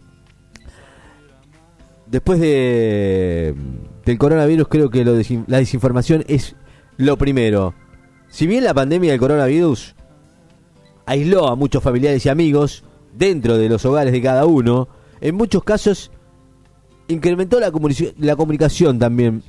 después 2.06 2.40
de 2.40 3.54
del 4.08 4.18
coronavirus 4.18 4.68
creo 4.68 4.90
que 4.90 5.04
lo 5.04 5.12
la 5.46 5.58
desinformación 5.58 6.24
es 6.28 6.56
lo 6.96 7.18
primero. 7.18 7.74
Si 8.28 8.46
bien 8.46 8.64
la 8.64 8.72
pandemia 8.72 9.10
del 9.10 9.20
coronavirus 9.20 9.94
aisló 11.04 11.48
a 11.48 11.56
muchos 11.56 11.82
familiares 11.82 12.24
y 12.24 12.28
amigos 12.28 12.84
dentro 13.14 13.58
de 13.58 13.68
los 13.68 13.84
hogares 13.84 14.12
de 14.12 14.22
cada 14.22 14.46
uno, 14.46 14.88
en 15.20 15.34
muchos 15.34 15.62
casos 15.62 16.10
incrementó 17.08 17.60
la, 17.60 17.70
la 18.18 18.36
comunicación 18.36 18.98
también, 18.98 19.42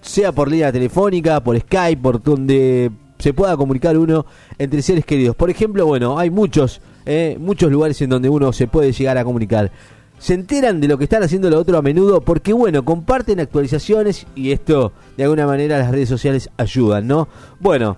sea 0.00 0.32
por 0.32 0.50
línea 0.50 0.72
telefónica, 0.72 1.42
por 1.42 1.58
Skype, 1.58 2.02
por 2.02 2.22
donde 2.22 2.90
se 3.18 3.32
pueda 3.32 3.56
comunicar 3.56 3.96
uno 3.96 4.26
entre 4.58 4.82
seres 4.82 5.04
queridos. 5.04 5.36
Por 5.36 5.50
ejemplo, 5.50 5.86
bueno, 5.86 6.18
hay 6.18 6.30
muchos, 6.30 6.80
eh, 7.06 7.36
muchos 7.38 7.70
lugares 7.70 8.00
en 8.02 8.10
donde 8.10 8.28
uno 8.28 8.52
se 8.52 8.66
puede 8.66 8.92
llegar 8.92 9.18
a 9.18 9.24
comunicar. 9.24 9.70
Se 10.18 10.34
enteran 10.34 10.80
de 10.80 10.88
lo 10.88 10.98
que 10.98 11.04
están 11.04 11.22
haciendo 11.22 11.48
lo 11.48 11.58
otro 11.58 11.78
a 11.78 11.82
menudo 11.82 12.20
porque, 12.20 12.52
bueno, 12.52 12.84
comparten 12.84 13.40
actualizaciones 13.40 14.26
y 14.34 14.52
esto, 14.52 14.92
de 15.16 15.24
alguna 15.24 15.46
manera, 15.46 15.78
las 15.78 15.90
redes 15.90 16.08
sociales 16.08 16.50
ayudan, 16.56 17.06
¿no? 17.06 17.28
Bueno, 17.60 17.96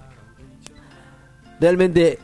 realmente 1.60 2.18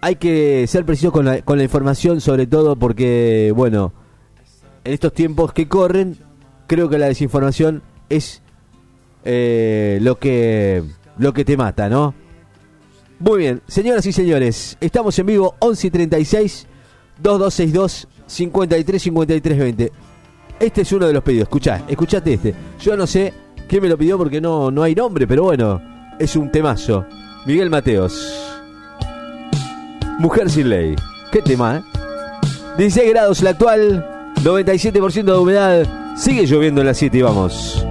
hay 0.00 0.16
que 0.16 0.66
ser 0.66 0.84
precisos 0.84 1.12
con 1.12 1.24
la, 1.26 1.62
información, 1.62 2.20
sobre 2.20 2.46
todo 2.46 2.76
porque, 2.76 3.52
bueno, 3.54 3.92
en 4.84 4.92
estos 4.92 5.12
tiempos 5.12 5.52
que 5.52 5.68
corren, 5.68 6.16
creo 6.66 6.88
que 6.88 6.98
la 6.98 7.06
desinformación 7.06 7.82
es 8.08 8.42
eh, 9.24 9.98
lo 10.02 10.18
que 10.18 10.82
lo 11.18 11.32
que 11.32 11.44
te 11.44 11.56
mata, 11.56 11.88
¿no? 11.88 12.14
Muy 13.18 13.38
bien, 13.38 13.62
señoras 13.68 14.04
y 14.06 14.12
señores, 14.12 14.76
estamos 14.80 15.16
en 15.18 15.26
vivo 15.26 15.54
11 15.60 15.86
y 15.86 15.90
36 15.90 16.66
2262 17.22 18.08
53 18.32 19.02
53 19.02 19.58
20. 19.58 19.92
Este 20.58 20.82
es 20.82 20.92
uno 20.92 21.06
de 21.06 21.12
los 21.12 21.22
pedidos, 21.22 21.44
escuchá, 21.44 21.84
escuchate 21.86 22.34
este. 22.34 22.54
Yo 22.80 22.96
no 22.96 23.06
sé 23.06 23.32
quién 23.68 23.82
me 23.82 23.88
lo 23.88 23.98
pidió 23.98 24.16
porque 24.16 24.40
no, 24.40 24.70
no 24.70 24.82
hay 24.82 24.94
nombre, 24.94 25.26
pero 25.26 25.44
bueno, 25.44 25.80
es 26.18 26.34
un 26.36 26.50
temazo. 26.50 27.04
Miguel 27.46 27.68
Mateos. 27.68 28.62
Mujer 30.18 30.48
sin 30.48 30.68
ley. 30.68 30.94
Qué 31.30 31.42
tema, 31.42 31.78
¿eh? 31.78 31.82
16 32.78 33.10
grados 33.10 33.42
la 33.42 33.50
actual, 33.50 34.32
97% 34.36 35.24
de 35.24 35.38
humedad. 35.38 36.16
Sigue 36.16 36.46
lloviendo 36.46 36.80
en 36.80 36.86
la 36.86 36.94
7 36.94 37.18
y 37.18 37.22
vamos. 37.22 37.86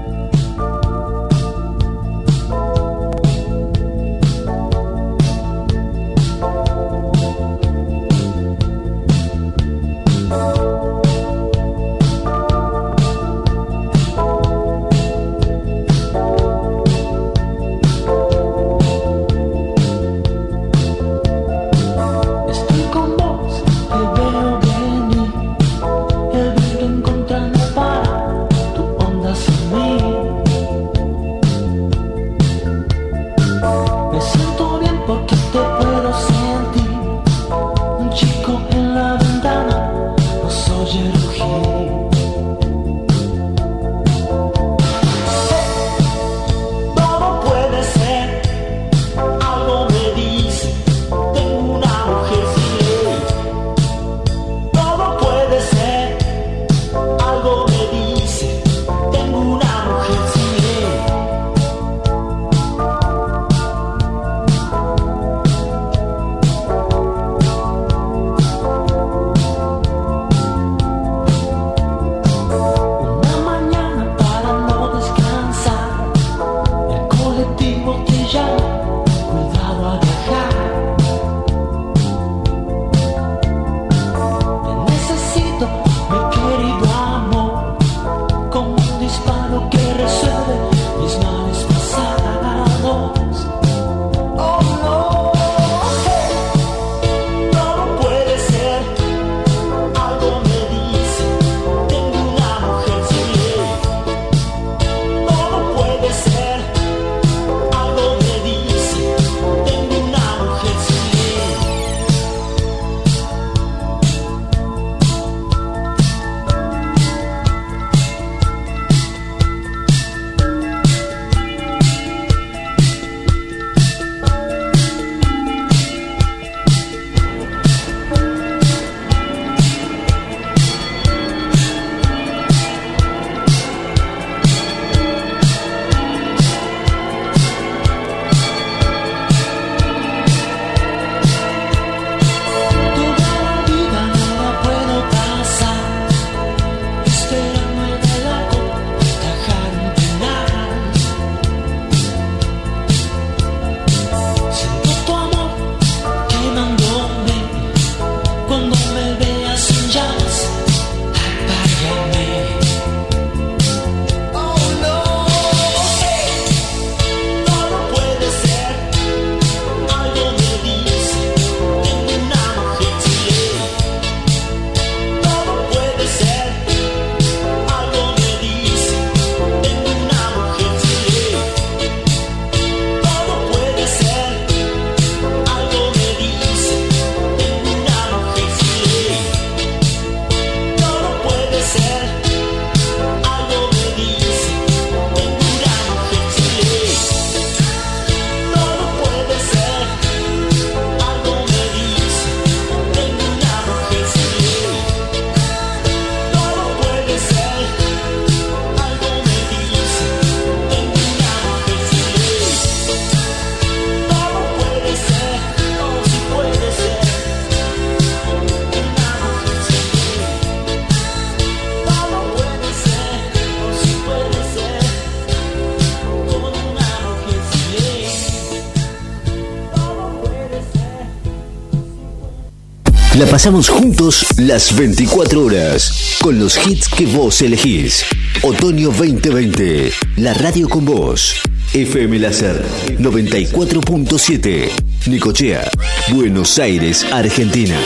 Pasamos 233.41 233.69
juntos 233.69 234.23
las 234.37 234.75
24 234.75 235.43
horas 235.43 236.15
con 236.21 236.37
los 236.37 236.59
hits 236.63 236.87
que 236.87 237.07
vos 237.07 237.41
elegís. 237.41 238.05
Otoño 238.43 238.91
2020, 238.91 239.91
la 240.17 240.35
radio 240.35 240.69
con 240.69 240.85
vos. 240.85 241.41
FM 241.73 242.19
Láser 242.19 242.63
94.7, 242.99 244.69
Nicochea, 245.07 245.71
Buenos 246.11 246.59
Aires, 246.59 247.03
Argentina. 247.11 247.79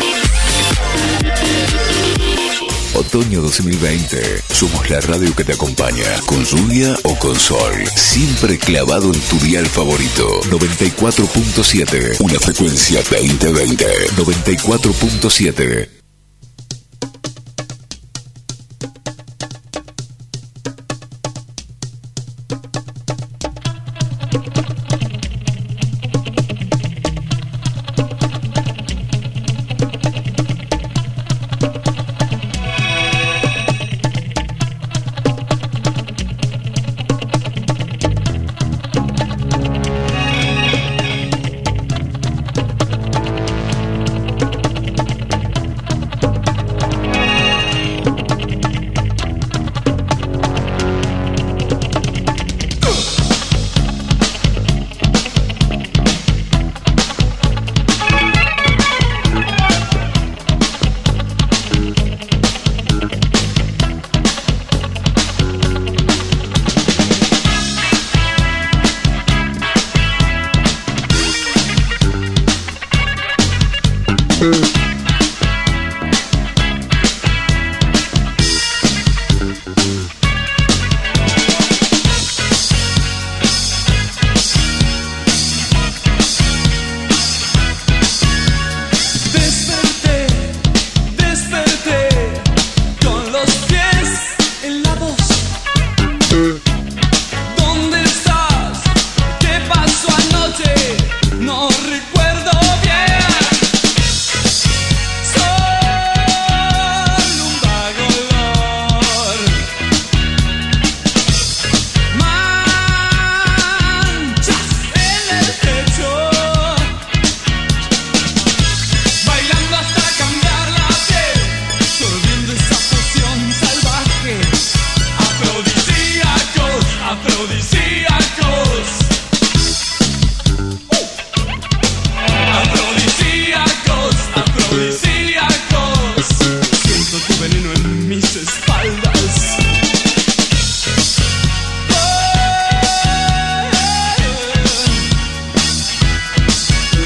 Otoño 3.15 3.39
Otoño 3.39 3.41
2020. 3.43 4.43
Somos 4.51 4.89
la 4.89 4.99
radio 4.99 5.34
que 5.34 5.45
te 5.45 5.54
acompaña, 5.54 6.04
con 6.25 6.43
lluvia 6.43 6.97
o 7.04 7.15
con 7.17 7.39
sol. 7.39 7.71
Siempre 7.95 8.58
clavado 8.58 9.06
en 9.13 9.19
tu 9.21 9.39
dial 9.39 9.65
favorito. 9.67 10.41
94.7. 10.49 12.19
Una 12.19 12.38
frecuencia 12.39 13.01
2020. 13.10 13.86
94.7. 14.17 15.95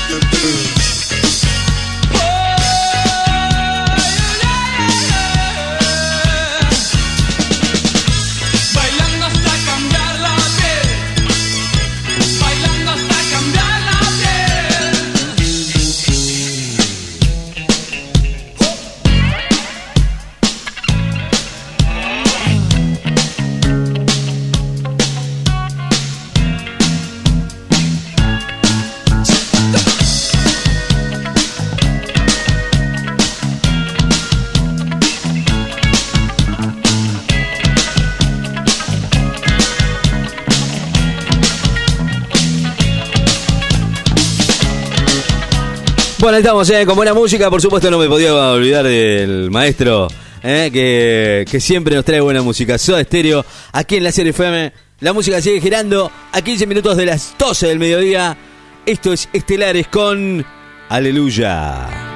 to 0.10 0.20
do. 0.20 0.79
Estamos, 46.38 46.70
eh, 46.70 46.86
con 46.86 46.96
buena 46.96 47.14
música. 47.14 47.50
Por 47.50 47.60
supuesto, 47.60 47.90
no 47.90 47.98
me 47.98 48.08
podía 48.08 48.34
olvidar 48.52 48.86
del 48.86 49.50
maestro 49.50 50.08
eh, 50.44 50.70
que, 50.72 51.44
que 51.50 51.60
siempre 51.60 51.96
nos 51.96 52.06
trae 52.06 52.22
buena 52.22 52.44
música. 52.44 52.78
Soda 52.78 53.02
Estéreo, 53.02 53.44
aquí 53.72 53.96
en 53.96 54.04
la 54.04 54.12
serie 54.12 54.30
FM. 54.30 54.72
La 55.00 55.12
música 55.12 55.42
sigue 55.42 55.60
girando 55.60 56.12
a 56.32 56.42
15 56.42 56.68
minutos 56.68 56.96
de 56.98 57.08
las 57.08 57.34
12 57.38 57.68
del 57.68 57.80
mediodía. 57.80 58.38
Esto 58.86 59.12
es 59.12 59.28
Estelares 59.34 59.88
con 59.88 60.46
Aleluya. 60.88 62.09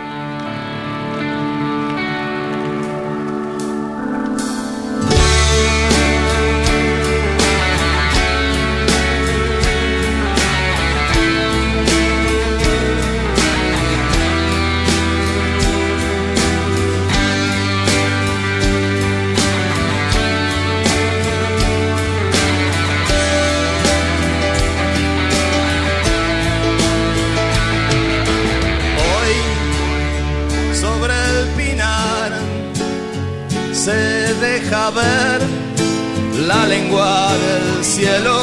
La 36.48 36.66
lengua 36.66 37.32
del 37.46 37.86
cielo. 37.86 38.38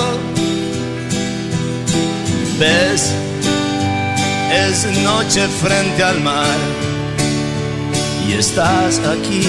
¿Ves? 2.58 3.12
Es 4.52 4.86
noche 5.02 5.46
frente 5.62 6.02
al 6.02 6.20
mar 6.20 6.58
y 8.26 8.32
estás 8.32 9.00
aquí. 9.00 9.46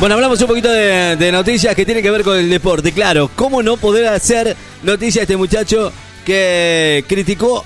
Bueno, 0.00 0.14
hablamos 0.14 0.40
un 0.40 0.46
poquito 0.48 0.70
de, 0.70 1.30
noticias 1.30 1.74
que 1.76 1.84
tienen 1.84 2.02
que 2.02 2.10
ver 2.10 2.22
con 2.24 2.38
el 2.38 2.48
deporte. 2.48 2.90
Claro, 2.92 3.30
¿cómo 3.36 3.62
no 3.62 3.76
poder 3.76 4.06
hacer 4.06 4.56
noticia 4.82 5.20
a 5.20 5.24
este 5.24 5.36
muchacho 5.36 5.92
que 6.24 7.04
criticó 7.06 7.62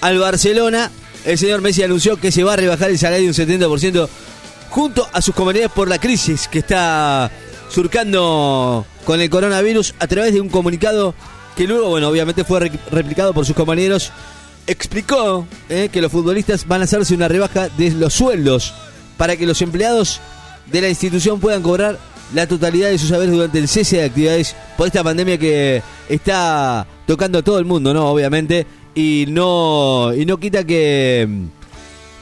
al 0.00 0.18
Barcelona? 0.18 0.90
El 1.24 1.38
señor 1.38 1.60
Messi 1.60 1.84
anunció 1.84 2.16
que 2.16 2.32
se 2.32 2.42
va 2.42 2.54
a 2.54 2.56
rebajar 2.56 2.90
el 2.90 2.98
salario 2.98 3.28
un 3.28 3.34
70% 3.34 4.08
junto 4.70 5.08
a 5.12 5.22
sus 5.22 5.34
compañeros 5.36 5.70
por 5.70 5.88
la 5.88 5.98
crisis 5.98 6.48
que 6.48 6.58
está 6.58 7.30
surcando 7.68 8.84
con 9.04 9.20
el 9.20 9.30
coronavirus 9.30 9.94
a 10.00 10.08
través 10.08 10.34
de 10.34 10.40
un 10.40 10.48
comunicado 10.48 11.14
que 11.56 11.64
luego, 11.68 11.90
bueno, 11.90 12.08
obviamente 12.08 12.42
fue 12.42 12.58
re- 12.60 12.72
replicado 12.90 13.32
por 13.32 13.46
sus 13.46 13.54
compañeros. 13.54 14.10
Explicó 14.66 15.46
eh, 15.68 15.90
que 15.92 16.02
los 16.02 16.10
futbolistas 16.10 16.66
van 16.66 16.80
a 16.80 16.84
hacerse 16.84 17.14
una 17.14 17.28
rebaja 17.28 17.68
de 17.68 17.92
los 17.92 18.14
sueldos 18.14 18.74
para 19.16 19.36
que 19.36 19.46
los 19.46 19.62
empleados 19.62 20.20
de 20.70 20.80
la 20.80 20.88
institución 20.88 21.40
puedan 21.40 21.62
cobrar 21.62 21.98
la 22.34 22.46
totalidad 22.46 22.90
de 22.90 22.98
sus 22.98 23.08
saberes 23.08 23.34
durante 23.34 23.58
el 23.58 23.68
cese 23.68 23.98
de 23.98 24.04
actividades 24.04 24.54
por 24.76 24.86
esta 24.86 25.02
pandemia 25.02 25.38
que 25.38 25.82
está 26.08 26.86
tocando 27.06 27.38
a 27.38 27.42
todo 27.42 27.58
el 27.58 27.64
mundo, 27.64 27.94
¿no? 27.94 28.06
Obviamente. 28.10 28.66
Y 28.94 29.26
no, 29.28 30.12
y 30.14 30.26
no 30.26 30.38
quita 30.38 30.64
que, 30.64 31.26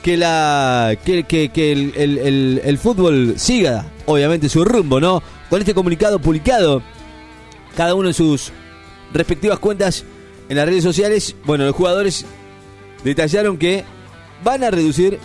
que 0.02 0.16
la 0.16 0.96
que, 1.04 1.24
que- 1.24 1.72
el- 1.72 2.60
el 2.64 2.78
fútbol 2.78 3.34
siga 3.38 3.86
obviamente 4.04 4.48
su 4.48 4.64
rumbo 4.64 5.00
no 5.00 5.20
con 5.50 5.60
este 5.60 5.74
comunicado 5.74 6.18
publicado 6.20 6.80
cada 7.76 7.94
uno 7.94 8.08
en 8.08 8.14
sus 8.14 8.52
respectivas 9.12 9.58
cuentas 9.58 10.04
en 10.48 10.56
las 10.58 10.66
redes 10.66 10.84
sociales 10.84 11.34
bueno 11.44 11.64
los 11.64 11.74
jugadores 11.74 12.24
detallaron 13.02 13.56
que 13.58 13.84
van 14.44 14.62
a 14.62 14.70
reducir 14.70 15.18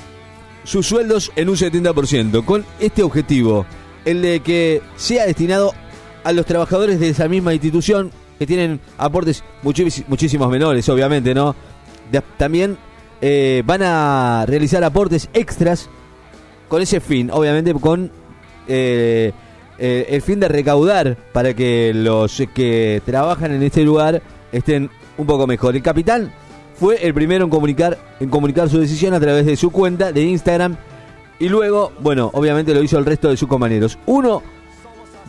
sus 0.64 0.88
sueldos 0.88 1.32
en 1.36 1.49
un 1.49 1.55
70% 1.55 2.45
con 2.45 2.66
este 2.80 3.03
objetivo 3.03 3.66
el 4.05 4.22
de 4.22 4.39
que 4.41 4.82
sea 4.95 5.26
destinado 5.26 5.74
a 6.24 6.32
los 6.32 6.45
trabajadores 6.45 6.99
de 6.99 7.09
esa 7.09 7.28
misma 7.28 7.53
institución 7.53 8.12
que 8.39 8.47
tienen 8.47 8.80
aportes 8.97 9.43
muchísimos 9.64 10.49
menores 10.49 10.88
obviamente 10.89 11.34
no 11.34 11.55
también 12.38 12.78
eh, 13.22 13.62
van 13.66 13.84
a 13.84 14.45
realizar 14.47 14.84
aportes 14.84 15.30
extras 15.34 15.89
con 16.68 16.82
ese 16.82 16.99
fin, 16.99 17.30
obviamente 17.32 17.74
con 17.76 18.12
eh, 18.68 19.32
eh, 19.78 20.05
el 20.09 20.22
fin 20.24 20.39
de 20.39 20.47
recaudar 20.47 21.18
para 21.32 21.53
que 21.53 21.91
los 21.93 22.41
que 22.55 23.01
trabajan 23.05 23.51
en 23.51 23.62
este 23.62 23.84
lugar 23.84 24.22
estén 24.51 24.89
un 25.18 25.28
poco 25.28 25.45
mejor. 25.45 25.76
El 25.76 25.84
capitán 25.84 26.32
fue 26.82 27.05
el 27.05 27.13
primero 27.13 27.43
en 27.43 27.51
comunicar, 27.51 27.99
en 28.19 28.27
comunicar 28.27 28.67
su 28.67 28.79
decisión 28.79 29.13
a 29.13 29.19
través 29.19 29.45
de 29.45 29.55
su 29.55 29.69
cuenta 29.69 30.11
de 30.11 30.23
Instagram 30.23 30.77
y 31.38 31.47
luego, 31.47 31.91
bueno, 31.99 32.32
obviamente 32.34 32.73
lo 32.73 32.82
hizo 32.82 32.97
el 32.97 33.05
resto 33.05 33.29
de 33.29 33.38
sus 33.38 33.47
compañeros. 33.47 33.99
Uno 34.07 34.41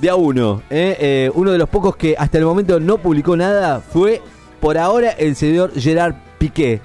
de 0.00 0.08
a 0.08 0.14
uno, 0.14 0.62
¿eh? 0.70 0.96
Eh, 0.98 1.30
uno 1.34 1.50
de 1.50 1.58
los 1.58 1.68
pocos 1.68 1.94
que 1.94 2.14
hasta 2.18 2.38
el 2.38 2.46
momento 2.46 2.80
no 2.80 2.96
publicó 2.96 3.36
nada 3.36 3.80
fue 3.80 4.22
por 4.62 4.78
ahora 4.78 5.10
el 5.10 5.36
señor 5.36 5.78
Gerard 5.78 6.14
Piqué. 6.38 6.80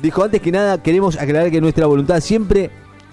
Dijo, 0.00 0.24
antes 0.24 0.40
que 0.40 0.50
nada, 0.50 0.82
queremos 0.82 1.18
aclarar 1.18 1.50
que 1.50 1.60
nuestra 1.60 1.84
voluntad 1.84 2.20
siempre 2.20 2.70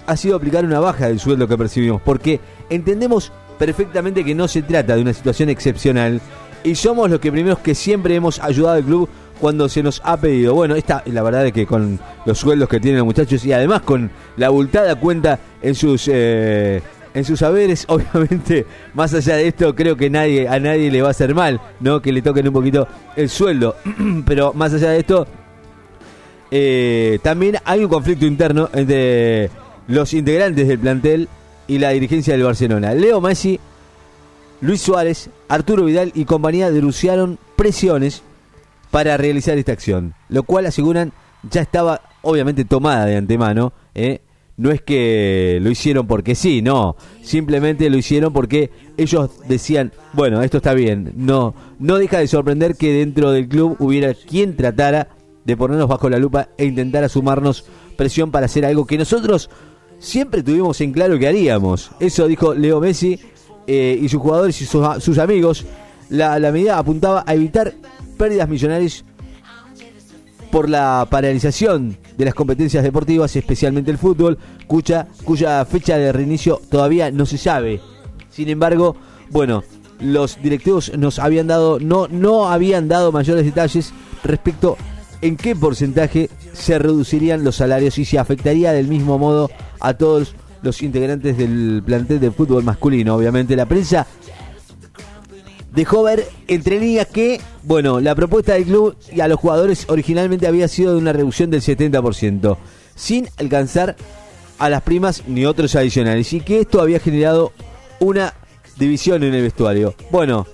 ha 0.08 0.16
sido 0.16 0.38
aplicar 0.38 0.64
una 0.64 0.80
baja 0.80 1.10
del 1.10 1.20
sueldo 1.20 1.50
que 1.50 1.58
percibimos, 1.58 2.02
porque 2.02 2.40
entendemos 2.70 3.34
perfectamente 3.60 4.24
que 4.24 4.36
no 4.36 4.48
se 4.48 4.62
trata 4.62 4.96
de 4.96 5.02
una 5.02 5.12
situación 5.12 5.50
excepcional 5.50 6.22
y 6.64 6.76
somos 6.76 7.10
los 7.10 7.20
que 7.20 7.30
primeros 7.30 7.60
que 7.60 7.76
siempre 7.76 8.16
hemos 8.16 8.40
ayudado 8.40 8.78
al 8.78 8.84
club 8.86 9.10
cuando 9.42 9.68
se 9.68 9.82
nos 9.82 10.02
ha 10.06 10.16
pedido. 10.18 10.54
Bueno, 10.54 10.76
esta, 10.76 11.04
la 11.08 11.24
verdad 11.24 11.48
es 11.48 11.52
que 11.52 11.66
con 11.66 12.00
los 12.26 12.38
sueldos 12.38 12.70
que 12.70 12.80
tienen 12.80 13.00
los 13.00 13.06
muchachos 13.08 13.44
y 13.44 13.52
además 13.52 13.82
con 13.82 14.12
la 14.38 14.48
abultada 14.48 14.96
cuenta 14.96 15.40
en 15.64 15.74
sus 15.74 16.08
eh, 16.08 16.82
en 17.14 17.26
sus 17.26 17.40
saberes, 17.40 17.86
obviamente, 17.90 18.68
más 18.94 19.14
allá 19.16 19.36
de 19.36 19.48
esto, 19.48 19.76
creo 19.76 19.98
que 19.98 20.10
nadie 20.12 20.48
a 20.48 20.60
nadie 20.60 20.92
le 20.92 21.02
va 21.02 21.10
a 21.10 21.12
hacer 21.12 21.34
mal, 21.34 21.60
¿no? 21.80 22.02
Que 22.02 22.12
le 22.14 22.22
toquen 22.22 22.48
un 22.48 22.54
poquito 22.54 22.88
el 23.16 23.30
sueldo. 23.30 23.76
Pero 24.26 24.54
más 24.54 24.74
allá 24.74 24.92
de 24.92 25.00
esto, 25.00 25.26
eh, 26.52 27.18
también 27.24 27.58
hay 27.66 27.84
un 27.84 27.90
conflicto 27.90 28.28
interno 28.28 28.70
entre 28.74 29.50
los 29.88 30.14
integrantes 30.14 30.68
del 30.68 30.78
plantel 30.78 31.28
y 31.68 31.80
la 31.80 31.90
dirigencia 31.90 32.36
del 32.36 32.44
Barcelona. 32.44 32.94
Leo 32.94 33.20
Messi, 33.20 33.60
Luis 34.62 34.82
Suárez, 34.82 35.32
Arturo 35.50 35.86
Vidal 35.86 36.12
y 36.14 36.26
compañía 36.26 36.70
denunciaron 36.70 37.40
presiones 37.56 38.22
para 38.92 39.18
realizar 39.18 39.58
esta 39.58 39.72
acción, 39.72 40.14
lo 40.30 40.44
cual 40.44 40.66
aseguran 40.66 41.14
ya 41.50 41.62
estaba 41.62 42.02
obviamente 42.22 42.66
tomada 42.66 43.06
de 43.06 43.18
antemano. 43.18 43.74
¿eh? 43.96 44.22
No 44.58 44.70
es 44.70 44.82
que 44.82 45.60
lo 45.62 45.72
hicieron 45.72 46.06
porque 46.06 46.36
sí, 46.36 46.62
no, 46.62 46.96
simplemente 47.24 47.90
lo 47.90 47.98
hicieron 47.98 48.32
porque 48.32 48.70
ellos 48.98 49.32
decían, 49.48 49.92
bueno, 50.14 50.44
esto 50.44 50.58
está 50.58 50.74
bien, 50.74 51.14
no, 51.16 51.56
no 51.80 51.98
deja 51.98 52.20
de 52.20 52.28
sorprender 52.28 52.76
que 52.76 52.94
dentro 52.94 53.32
del 53.32 53.48
club 53.48 53.76
hubiera 53.80 54.14
quien 54.14 54.56
tratara 54.56 55.08
de 55.46 55.58
ponernos 55.58 55.88
bajo 55.88 56.10
la 56.10 56.20
lupa 56.20 56.50
e 56.58 56.66
intentara 56.66 57.10
sumarnos 57.10 57.66
presión 57.98 58.30
para 58.30 58.46
hacer 58.46 58.66
algo 58.66 58.86
que 58.86 58.98
nosotros 58.98 59.50
siempre 59.98 60.44
tuvimos 60.44 60.80
en 60.82 60.92
claro 60.92 61.18
que 61.18 61.28
haríamos. 61.28 61.92
Eso 62.00 62.28
dijo 62.28 62.54
Leo 62.54 62.80
Messi 62.80 63.20
eh, 63.66 63.98
y 64.00 64.10
sus 64.10 64.22
jugadores 64.22 64.62
y 64.62 64.66
sus, 64.66 65.18
amigos. 65.18 65.66
La, 66.10 66.38
la 66.40 66.52
medida 66.52 66.78
apuntaba 66.78 67.24
a 67.26 67.34
evitar 67.34 67.74
pérdidas 68.22 68.48
millonarias 68.48 69.04
por 70.52 70.70
la 70.70 71.08
paralización 71.10 71.98
de 72.16 72.26
las 72.26 72.36
competencias 72.36 72.84
deportivas, 72.84 73.36
especialmente 73.36 73.90
el 73.90 73.98
fútbol, 73.98 74.38
cuya, 74.68 75.08
cuya 75.24 75.66
fecha 75.66 75.98
de 75.98 76.12
reinicio 76.12 76.62
todavía 76.70 77.10
no 77.10 77.26
se 77.26 77.40
sabe. 77.40 77.82
Sin 78.30 78.48
embargo, 78.48 78.96
bueno, 79.32 79.64
los 80.00 80.40
directivos 80.40 80.96
nos 80.96 81.18
habían 81.18 81.48
dado, 81.48 81.80
no, 81.80 82.08
no 82.10 82.48
habían 82.50 82.88
dado 82.88 83.12
mayores 83.12 83.44
detalles 83.44 83.92
respecto 84.24 84.78
en 85.22 85.36
qué 85.36 85.56
porcentaje 85.56 86.30
se 86.54 86.78
reducirían 86.78 87.44
los 87.44 87.56
salarios 87.56 87.98
y 87.98 88.06
se 88.06 88.20
afectaría 88.20 88.72
del 88.72 88.88
mismo 88.88 89.18
modo 89.18 89.50
a 89.80 89.96
todos 89.96 90.36
los 90.62 90.84
integrantes 90.84 91.38
del 91.38 91.82
plantel 91.84 92.20
de 92.20 92.30
fútbol 92.30 92.64
masculino. 92.64 93.16
Obviamente 93.16 93.56
la 93.56 93.66
prensa 93.66 94.06
dejó 95.72 96.04
ver 96.04 96.28
entre 96.48 96.80
líneas 96.80 97.08
que, 97.08 97.42
bueno, 97.64 98.00
la 98.00 98.14
propuesta 98.16 98.54
del 98.54 98.66
club 98.66 98.96
y 99.12 99.22
a 99.22 99.28
los 99.28 99.40
jugadores 99.40 99.86
originalmente 99.90 100.48
había 100.48 100.68
sido 100.68 100.94
de 100.94 101.00
una 101.00 101.14
reducción 101.14 101.50
del 101.50 101.62
70%, 101.62 102.58
sin 102.96 103.28
alcanzar 103.38 103.96
a 104.60 104.70
las 104.70 104.84
primas 104.84 105.24
ni 105.28 105.46
otros 105.46 105.76
adicionales, 105.76 106.32
y 106.34 106.42
que 106.42 106.60
esto 106.60 106.82
había 106.82 107.00
generado 107.00 107.52
una 108.00 108.34
división 108.78 109.24
en 109.24 109.34
el 109.34 109.42
vestuario. 109.42 109.96
Bueno, 110.12 110.46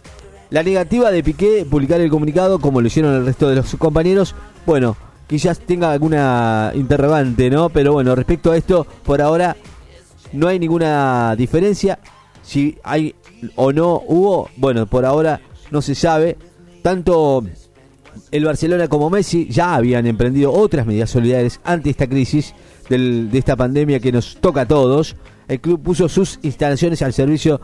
la 0.50 0.64
negativa 0.64 1.12
de 1.12 1.24
Piqué 1.24 1.66
publicar 1.70 2.00
el 2.00 2.10
comunicado, 2.10 2.60
como 2.60 2.80
lo 2.80 2.88
hicieron 2.88 3.14
el 3.16 3.26
resto 3.26 3.50
de 3.50 3.58
los 3.58 3.76
compañeros, 3.76 4.34
bueno, 4.66 4.96
quizás 5.28 5.60
tenga 5.60 5.92
alguna 5.92 6.72
interrogante, 6.74 7.50
¿no? 7.50 7.70
Pero 7.70 7.94
bueno, 7.94 8.16
respecto 8.16 8.52
a 8.52 8.58
esto, 8.58 8.88
por 9.04 9.22
ahora 9.22 9.58
no 10.32 10.48
hay 10.48 10.60
ninguna 10.60 11.36
diferencia. 11.36 12.00
Si 12.44 12.78
hay 12.84 13.14
o 13.56 13.72
no 13.72 14.02
hubo, 14.08 14.50
bueno, 14.58 14.86
por 14.86 15.06
ahora 15.06 15.42
no 15.72 15.82
se 15.82 15.96
sabe. 15.96 16.38
Tanto 16.82 17.44
el 18.32 18.46
Barcelona 18.46 18.88
como 18.88 19.10
Messi 19.10 19.48
ya 19.50 19.76
habían 19.76 20.08
emprendido 20.08 20.52
otras 20.54 20.86
medidas 20.86 21.10
solidarias 21.10 21.60
ante 21.64 21.90
esta 21.90 22.08
crisis 22.08 22.54
de 22.90 23.30
esta 23.34 23.56
pandemia 23.56 24.00
que 24.00 24.12
nos 24.12 24.38
toca 24.38 24.62
a 24.62 24.68
todos. 24.68 25.16
El 25.48 25.60
club 25.60 25.82
puso 25.82 26.10
sus 26.10 26.40
instalaciones 26.42 27.02
al 27.02 27.14
servicio 27.14 27.62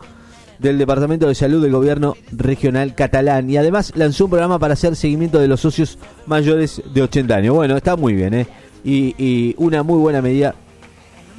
del 0.58 0.78
Departamento 0.78 1.26
de 1.26 1.34
Salud 1.34 1.62
del 1.62 1.72
Gobierno 1.72 2.16
Regional 2.32 2.94
Catalán 2.94 3.50
y 3.50 3.56
además 3.56 3.92
lanzó 3.96 4.24
un 4.24 4.30
programa 4.30 4.58
para 4.58 4.74
hacer 4.74 4.96
seguimiento 4.96 5.38
de 5.38 5.48
los 5.48 5.60
socios 5.60 5.98
mayores 6.26 6.82
de 6.92 7.02
80 7.02 7.34
años. 7.34 7.54
Bueno, 7.54 7.76
está 7.76 7.96
muy 7.96 8.14
bien, 8.14 8.34
¿eh? 8.34 8.46
Y, 8.84 9.14
y 9.18 9.54
una 9.58 9.82
muy 9.82 9.98
buena 9.98 10.22
medida 10.22 10.54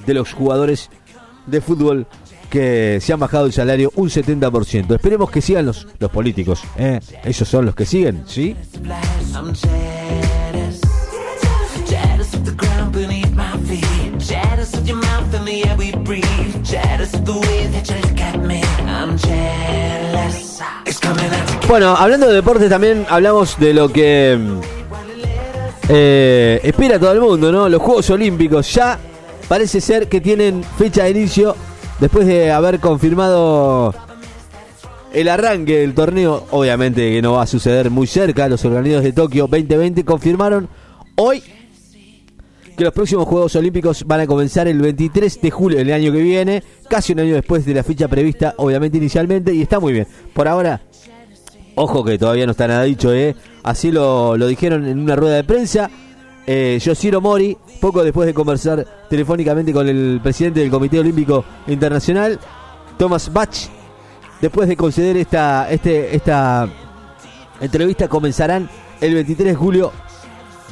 de 0.06 0.14
los 0.14 0.34
jugadores 0.34 0.90
de 1.48 1.62
fútbol 1.62 2.08
que 2.56 3.00
se 3.02 3.12
han 3.12 3.20
bajado 3.20 3.48
el 3.48 3.52
salario 3.52 3.92
un 3.96 4.10
70%. 4.10 4.96
Esperemos 4.96 5.30
que 5.30 5.42
sigan 5.42 5.66
los, 5.66 5.86
los 6.00 6.10
políticos, 6.10 6.64
¿eh? 6.78 7.02
Ellos 7.26 7.50
son 7.50 7.66
los 7.66 7.76
que 7.76 7.86
siguen, 7.86 8.24
¿sí? 8.28 8.56
Bueno, 21.68 21.90
hablando 21.98 22.28
de 22.30 22.36
deportes 22.36 22.70
también 22.70 23.06
hablamos 23.10 23.60
de 23.60 23.74
lo 23.74 23.92
que 23.92 24.40
mm, 24.40 24.60
eh, 25.90 26.62
espera 26.64 26.98
todo 26.98 27.12
el 27.12 27.20
mundo, 27.20 27.52
¿no? 27.52 27.68
Los 27.68 27.82
Juegos 27.82 28.10
Olímpicos 28.12 28.74
ya 28.74 28.98
parece 29.50 29.82
ser 29.82 30.08
que 30.08 30.22
tienen 30.22 30.64
fecha 30.78 31.04
de 31.04 31.10
inicio 31.10 31.54
después 32.00 32.28
de 32.28 32.52
haber 32.52 32.80
confirmado 32.80 33.94
el 35.14 35.30
arranque 35.30 35.80
del 35.80 35.94
torneo. 35.94 36.46
Obviamente 36.52 37.12
que 37.12 37.22
no 37.22 37.34
va 37.34 37.44
a 37.44 37.48
suceder 37.48 37.90
muy 37.90 38.08
cerca. 38.08 38.48
Los 38.50 38.64
organizadores 38.66 39.04
de 39.04 39.14
Tokio 39.14 39.48
2020 39.48 40.04
confirmaron 40.04 40.68
hoy 41.16 41.42
que 42.76 42.84
los 42.84 42.94
próximos 42.94 43.26
Juegos 43.26 43.56
Olímpicos 43.56 44.04
van 44.06 44.22
a 44.22 44.28
comenzar 44.28 44.68
el 44.68 44.82
23 44.82 45.42
de 45.42 45.52
julio 45.52 45.78
del 45.78 45.94
año 45.94 46.12
que 46.12 46.22
viene, 46.22 46.62
casi 46.90 47.14
un 47.14 47.22
año 47.22 47.36
después 47.36 47.66
de 47.66 47.74
la 47.74 47.84
fecha 47.84 48.10
prevista, 48.10 48.54
obviamente 48.58 48.98
inicialmente, 48.98 49.54
y 49.54 49.62
está 49.62 49.80
muy 49.80 49.94
bien. 49.94 50.08
Por 50.34 50.50
ahora, 50.50 50.82
ojo 51.76 52.04
que 52.04 52.18
todavía 52.18 52.46
no 52.46 52.52
está 52.52 52.68
nada 52.68 52.84
dicho, 52.84 53.14
¿eh? 53.14 53.34
así 53.64 53.92
lo, 53.92 54.36
lo 54.36 54.48
dijeron 54.48 54.86
en 54.86 55.00
una 55.00 55.16
rueda 55.16 55.38
de 55.38 55.46
prensa. 55.46 55.90
Eh, 56.48 56.80
Yoshiro 56.80 57.22
Mori, 57.22 57.58
poco 57.80 58.04
después 58.04 58.28
de 58.28 58.34
conversar 58.34 58.86
telefónicamente 59.10 59.74
con 59.74 59.88
el 59.88 60.20
presidente 60.22 60.60
del 60.60 60.70
Comité 60.70 61.00
Olímpico 61.00 61.44
Internacional, 61.68 62.40
Thomas 62.98 63.34
Bach, 63.34 63.56
después 64.42 64.68
de 64.70 64.78
conceder 64.78 65.18
esta, 65.18 65.70
este, 65.72 66.16
esta 66.16 66.70
entrevista, 67.60 68.08
comenzarán 68.08 68.70
el 69.02 69.16
23 69.16 69.50
de 69.50 69.56
julio 69.56 69.92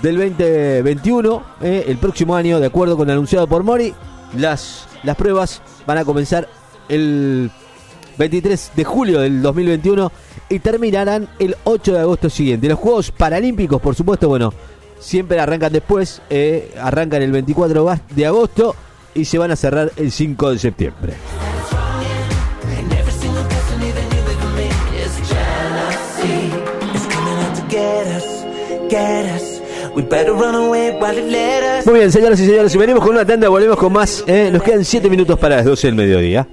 del 0.02 0.18
2021, 0.18 1.44
eh, 1.62 1.86
el 1.88 1.98
próximo 1.98 2.36
año, 2.36 2.60
de 2.60 2.68
acuerdo 2.68 2.96
con 2.96 3.08
lo 3.08 3.14
anunciado 3.14 3.48
por 3.48 3.64
Mori. 3.64 3.94
Las, 4.38 4.88
las 5.04 5.16
pruebas 5.16 5.62
van 5.88 5.98
a 5.98 6.06
comenzar 6.06 6.48
el 6.90 7.50
23 8.18 8.72
de 8.76 8.84
julio 8.84 9.20
del 9.22 9.42
2021 9.42 10.12
y 10.50 10.60
terminarán 10.60 11.30
el 11.40 11.56
8 11.64 11.94
de 11.94 12.00
agosto 12.00 12.30
siguiente. 12.30 12.68
Los 12.68 12.80
Juegos 12.80 13.12
Paralímpicos, 13.12 13.82
por 13.82 13.96
supuesto, 13.96 14.28
bueno, 14.28 14.54
siempre 15.04 15.40
arrancan 15.40 15.72
después, 15.74 16.22
eh, 16.30 16.74
arrancan 16.80 17.22
el 17.22 17.32
24 17.32 17.86
gas- 17.86 18.02
de 18.10 18.26
agosto 18.26 18.76
y 19.14 19.26
se 19.26 19.38
van 19.38 19.52
a 19.52 19.56
cerrar 19.56 19.92
el 19.98 20.12
5 20.12 20.50
de 20.52 20.58
septiembre. 20.60 21.14
Muy 31.86 31.96
bien, 32.00 32.12
señoras 32.12 32.40
y 32.40 32.46
señores, 32.46 32.74
y 32.74 32.78
venimos 32.78 33.04
con 33.04 33.14
una 33.16 33.26
tanda, 33.26 33.50
volvemos 33.50 33.78
con 33.78 33.94
más. 33.94 34.24
eh, 34.28 34.50
nos 34.52 34.64
quedan 34.64 34.84
7 34.86 35.10
minutos 35.10 35.38
para 35.38 35.58
las 35.58 35.66
12 35.66 35.88
del 35.88 35.96
mediodía. 35.96 36.48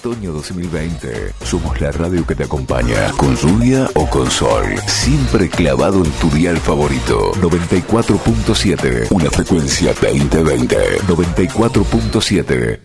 Otoño 0.00 0.32
2020. 0.32 1.34
Somos 1.44 1.78
la 1.78 1.92
radio 1.92 2.26
que 2.26 2.34
te 2.34 2.44
acompaña. 2.44 3.12
Con 3.18 3.36
lluvia 3.36 3.86
o 3.94 4.08
con 4.08 4.30
sol. 4.30 4.64
Siempre 4.86 5.50
clavado 5.50 6.02
en 6.02 6.10
tu 6.12 6.30
dial 6.30 6.56
favorito. 6.56 7.32
94.7. 7.32 9.08
Una 9.10 9.30
frecuencia 9.30 9.92
2020. 9.92 11.02
94.7. 11.02 12.80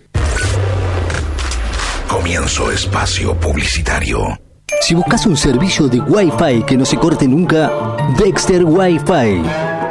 Comienzo 2.10 2.70
espacio 2.70 3.34
publicitario. 3.40 4.38
Si 4.82 4.94
buscas 4.94 5.26
un 5.26 5.38
servicio 5.38 5.88
de 5.88 6.02
Wi-Fi 6.02 6.64
que 6.68 6.76
no 6.76 6.84
se 6.84 6.98
corte 6.98 7.30
nunca, 7.30 7.72
Dexter 8.18 8.66
Wi-Fi. 8.66 9.42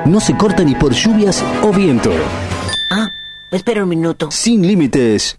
No 0.05 0.21
se 0.21 0.37
corta 0.37 0.63
ni 0.63 0.75
por 0.75 0.93
lluvias 0.93 1.43
o 1.63 1.73
viento. 1.73 2.13
Ah, 2.91 3.09
espera 3.51 3.83
un 3.85 3.89
minuto. 3.89 4.31
Sin 4.31 4.67
límites 4.67 5.39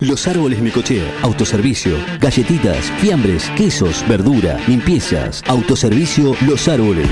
Los 0.00 0.26
Árboles 0.26 0.60
Micochea, 0.60 1.04
autoservicio, 1.20 1.94
galletitas, 2.18 2.90
fiambres, 3.00 3.50
quesos, 3.54 4.02
verdura, 4.08 4.58
limpiezas, 4.66 5.42
autoservicio 5.46 6.34
Los 6.46 6.68
Árboles. 6.68 7.06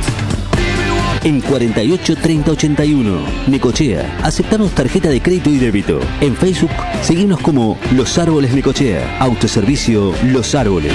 En 1.22 1.42
48 1.42 2.16
30 2.16 2.50
81, 2.52 3.20
Necochea, 3.48 4.20
aceptamos 4.22 4.72
tarjeta 4.72 5.10
de 5.10 5.20
crédito 5.20 5.50
y 5.50 5.58
débito. 5.58 6.00
En 6.22 6.34
Facebook, 6.34 6.70
seguimos 7.02 7.40
como 7.40 7.78
Los 7.94 8.16
Árboles 8.16 8.54
Necochea, 8.54 9.18
autoservicio 9.18 10.14
Los 10.24 10.54
Árboles. 10.54 10.94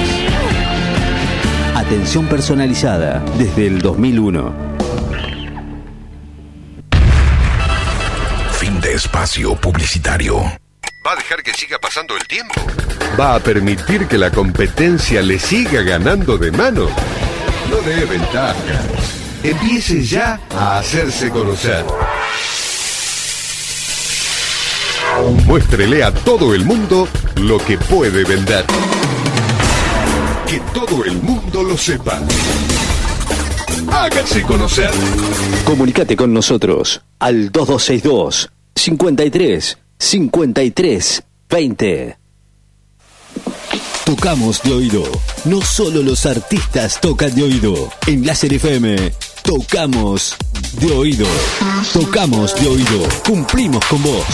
Atención 1.75 2.25
personalizada 2.25 3.23
desde 3.37 3.67
el 3.67 3.79
2001. 3.79 4.51
Fin 8.53 8.81
de 8.81 8.93
espacio 8.93 9.55
publicitario. 9.55 10.62
¿Va 11.05 11.11
a 11.11 11.15
dejar 11.17 11.43
que 11.43 11.51
siga 11.53 11.77
pasando 11.79 12.15
el 12.15 12.25
tiempo? 12.27 12.53
¿Va 13.19 13.35
a 13.35 13.39
permitir 13.39 14.07
que 14.07 14.17
la 14.17 14.31
competencia 14.31 15.21
le 15.21 15.37
siga 15.37 15.81
ganando 15.81 16.37
de 16.37 16.49
mano? 16.51 16.87
No 17.69 17.77
dé 17.81 18.05
ventaja. 18.05 18.55
Empiece 19.43 20.01
ya 20.05 20.39
a 20.55 20.79
hacerse 20.79 21.29
conocer. 21.29 21.83
Muéstrele 25.45 26.05
a 26.05 26.13
todo 26.13 26.55
el 26.55 26.63
mundo 26.63 27.09
lo 27.35 27.57
que 27.57 27.77
puede 27.77 28.23
vender. 28.23 28.65
Que 30.47 30.61
todo 30.73 31.03
el 31.03 31.21
mundo 31.21 31.63
lo 31.63 31.77
sepa. 31.77 32.21
Hágase 33.91 34.41
conocer. 34.43 34.91
Comunicate 35.65 36.15
con 36.15 36.33
nosotros 36.33 37.01
al 37.19 37.51
2262 37.51 38.49
53 38.75 39.82
53 39.99 41.23
20. 41.49 42.17
Tocamos 44.05 44.61
de 44.63 44.73
oído. 44.73 45.03
No 45.45 45.61
solo 45.61 46.01
los 46.01 46.25
artistas 46.25 46.99
tocan 46.99 47.33
de 47.35 47.43
oído. 47.43 47.89
En 48.07 48.25
Láser 48.25 48.53
FM, 48.53 49.13
tocamos 49.43 50.35
de 50.79 50.91
oído. 50.91 51.27
Tocamos 51.93 52.55
de 52.59 52.67
oído. 52.67 53.07
Cumplimos 53.25 53.85
con 53.85 54.03
vos. 54.03 54.25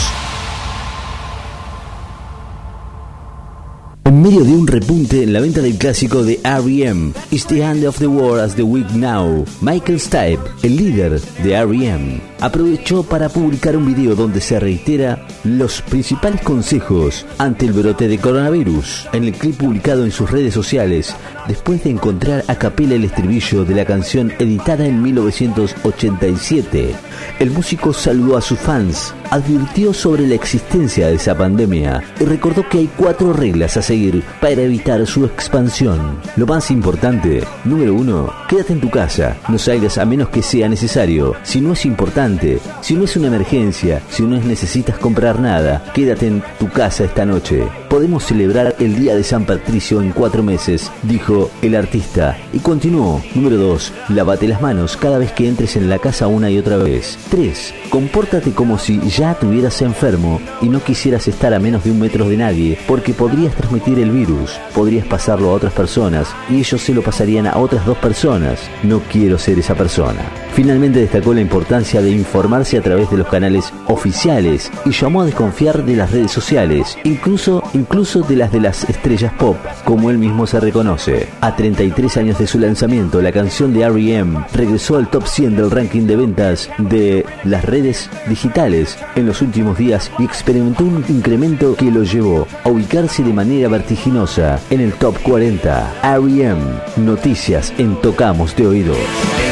En 4.05 4.21
medio 4.23 4.43
de 4.43 4.51
un 4.51 4.65
repunte 4.65 5.21
en 5.21 5.33
la 5.33 5.39
venta 5.39 5.61
del 5.61 5.77
clásico 5.77 6.23
de 6.23 6.39
R.E.M., 6.43 7.11
It's 7.31 7.45
the 7.45 7.61
End 7.61 7.85
of 7.85 7.99
the 7.99 8.07
World 8.07 8.39
as 8.39 8.55
the 8.55 8.63
Week 8.63 8.89
Now, 8.91 9.45
Michael 9.61 9.99
Stipe, 9.99 10.39
el 10.63 10.77
líder 10.77 11.21
de 11.43 11.53
R.E.M., 11.53 12.19
aprovechó 12.39 13.03
para 13.03 13.29
publicar 13.29 13.77
un 13.77 13.85
video 13.85 14.15
donde 14.15 14.41
se 14.41 14.59
reitera 14.59 15.27
los 15.43 15.81
principales 15.83 16.41
consejos 16.41 17.25
ante 17.37 17.65
el 17.65 17.73
brote 17.73 18.07
de 18.07 18.17
coronavirus. 18.17 19.07
En 19.13 19.25
el 19.25 19.33
clip 19.33 19.57
publicado 19.57 20.03
en 20.05 20.11
sus 20.11 20.31
redes 20.31 20.53
sociales, 20.53 21.15
después 21.49 21.83
de 21.83 21.89
encontrar 21.89 22.45
a 22.47 22.55
capela 22.55 22.93
el 22.93 23.03
estribillo 23.03 23.65
de 23.65 23.73
la 23.73 23.83
canción 23.83 24.31
editada 24.37 24.85
en 24.85 25.01
1987, 25.01 26.95
el 27.39 27.49
músico 27.49 27.91
saludó 27.91 28.37
a 28.37 28.41
sus 28.41 28.59
fans, 28.59 29.15
advirtió 29.31 29.91
sobre 29.91 30.27
la 30.27 30.35
existencia 30.35 31.07
de 31.07 31.15
esa 31.15 31.35
pandemia 31.35 32.03
y 32.19 32.25
recordó 32.25 32.69
que 32.69 32.77
hay 32.77 32.89
cuatro 32.95 33.33
reglas 33.33 33.77
a 33.77 33.81
seguir 33.81 34.23
para 34.39 34.61
evitar 34.61 35.05
su 35.07 35.25
expansión. 35.25 36.19
Lo 36.35 36.45
más 36.45 36.69
importante, 36.69 37.43
número 37.65 37.95
uno, 37.95 38.31
quédate 38.47 38.73
en 38.73 38.81
tu 38.81 38.91
casa, 38.91 39.35
no 39.47 39.57
salgas 39.57 39.97
a 39.97 40.05
menos 40.05 40.29
que 40.29 40.43
sea 40.43 40.69
necesario. 40.69 41.35
Si 41.41 41.61
no 41.61 41.73
es 41.73 41.83
importante, 41.85 42.59
si 42.81 42.93
no 42.93 43.05
es 43.05 43.17
una 43.17 43.27
emergencia, 43.27 44.03
si 44.11 44.21
no 44.21 44.37
es 44.37 44.45
necesitas 44.45 44.99
comprar 44.99 45.39
nada, 45.39 45.83
quédate 45.95 46.27
en 46.27 46.43
tu 46.59 46.69
casa 46.69 47.05
esta 47.05 47.25
noche. 47.25 47.63
Podemos 47.89 48.23
celebrar 48.23 48.75
el 48.77 48.95
Día 48.95 49.15
de 49.15 49.23
San 49.23 49.45
Patricio 49.45 49.99
en 49.99 50.11
cuatro 50.11 50.43
meses, 50.43 50.91
dijo 51.01 51.38
el 51.61 51.75
artista. 51.75 52.37
Y 52.53 52.59
continuó, 52.59 53.21
número 53.35 53.57
2, 53.57 53.93
lávate 54.09 54.47
las 54.47 54.61
manos 54.61 54.97
cada 54.97 55.17
vez 55.17 55.31
que 55.31 55.47
entres 55.47 55.75
en 55.75 55.89
la 55.89 55.99
casa 55.99 56.27
una 56.27 56.49
y 56.49 56.57
otra 56.57 56.77
vez. 56.77 57.17
3. 57.29 57.73
Compórtate 57.89 58.51
como 58.51 58.77
si 58.77 58.99
ya 59.09 59.31
estuvieras 59.31 59.81
enfermo 59.81 60.41
y 60.61 60.69
no 60.69 60.83
quisieras 60.83 61.27
estar 61.27 61.53
a 61.53 61.59
menos 61.59 61.83
de 61.83 61.91
un 61.91 61.99
metro 61.99 62.27
de 62.27 62.37
nadie, 62.37 62.77
porque 62.87 63.13
podrías 63.13 63.55
transmitir 63.55 63.99
el 63.99 64.11
virus, 64.11 64.59
podrías 64.73 65.05
pasarlo 65.05 65.49
a 65.49 65.53
otras 65.53 65.73
personas 65.73 66.27
y 66.49 66.57
ellos 66.57 66.81
se 66.81 66.93
lo 66.93 67.01
pasarían 67.01 67.47
a 67.47 67.57
otras 67.57 67.85
dos 67.85 67.97
personas. 67.97 68.59
No 68.83 69.01
quiero 69.11 69.37
ser 69.37 69.59
esa 69.59 69.75
persona. 69.75 70.21
Finalmente 70.53 70.99
destacó 70.99 71.33
la 71.33 71.41
importancia 71.41 72.01
de 72.01 72.11
informarse 72.11 72.77
a 72.77 72.81
través 72.81 73.09
de 73.09 73.17
los 73.17 73.27
canales 73.27 73.71
oficiales 73.87 74.71
y 74.85 74.91
llamó 74.91 75.21
a 75.21 75.25
desconfiar 75.25 75.85
de 75.85 75.95
las 75.95 76.11
redes 76.11 76.31
sociales, 76.31 76.97
incluso, 77.03 77.63
incluso 77.73 78.21
de 78.21 78.35
las 78.35 78.51
de 78.51 78.59
las 78.59 78.83
estrellas 78.89 79.33
pop, 79.33 79.57
como 79.85 80.09
él 80.09 80.17
mismo 80.17 80.47
se 80.47 80.59
reconoce. 80.59 81.18
A 81.41 81.55
33 81.55 82.17
años 82.17 82.37
de 82.37 82.47
su 82.47 82.59
lanzamiento, 82.59 83.21
la 83.21 83.31
canción 83.31 83.73
de 83.73 83.81
R.E.M. 83.81 84.45
regresó 84.53 84.97
al 84.97 85.09
top 85.09 85.25
100 85.25 85.55
del 85.55 85.71
ranking 85.71 86.07
de 86.07 86.15
ventas 86.15 86.69
de 86.77 87.25
las 87.43 87.65
redes 87.65 88.09
digitales 88.27 88.97
en 89.15 89.25
los 89.25 89.41
últimos 89.41 89.77
días 89.77 90.11
y 90.19 90.23
experimentó 90.23 90.83
un 90.85 91.03
incremento 91.07 91.75
que 91.75 91.91
lo 91.91 92.03
llevó 92.03 92.47
a 92.63 92.69
ubicarse 92.69 93.23
de 93.23 93.33
manera 93.33 93.69
vertiginosa 93.69 94.59
en 94.69 94.81
el 94.81 94.93
top 94.93 95.17
40. 95.21 95.93
R.E.M. 96.03 96.61
Noticias 96.97 97.73
en 97.77 97.99
Tocamos 98.01 98.55
de 98.55 98.67
Oído. 98.67 99.48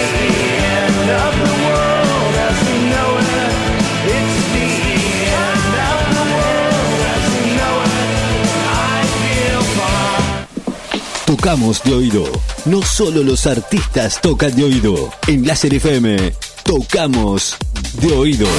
Tocamos 11.48 11.82
de 11.82 11.93
oído. 11.93 12.26
No 12.66 12.82
solo 12.82 13.24
los 13.24 13.48
artistas 13.48 14.20
tocan 14.20 14.54
de 14.54 14.66
oído. 14.66 15.10
En 15.28 15.48
Láser 15.48 15.74
FM, 15.74 16.34
tocamos 16.64 17.56
de 18.02 18.12
oído. 18.12 18.50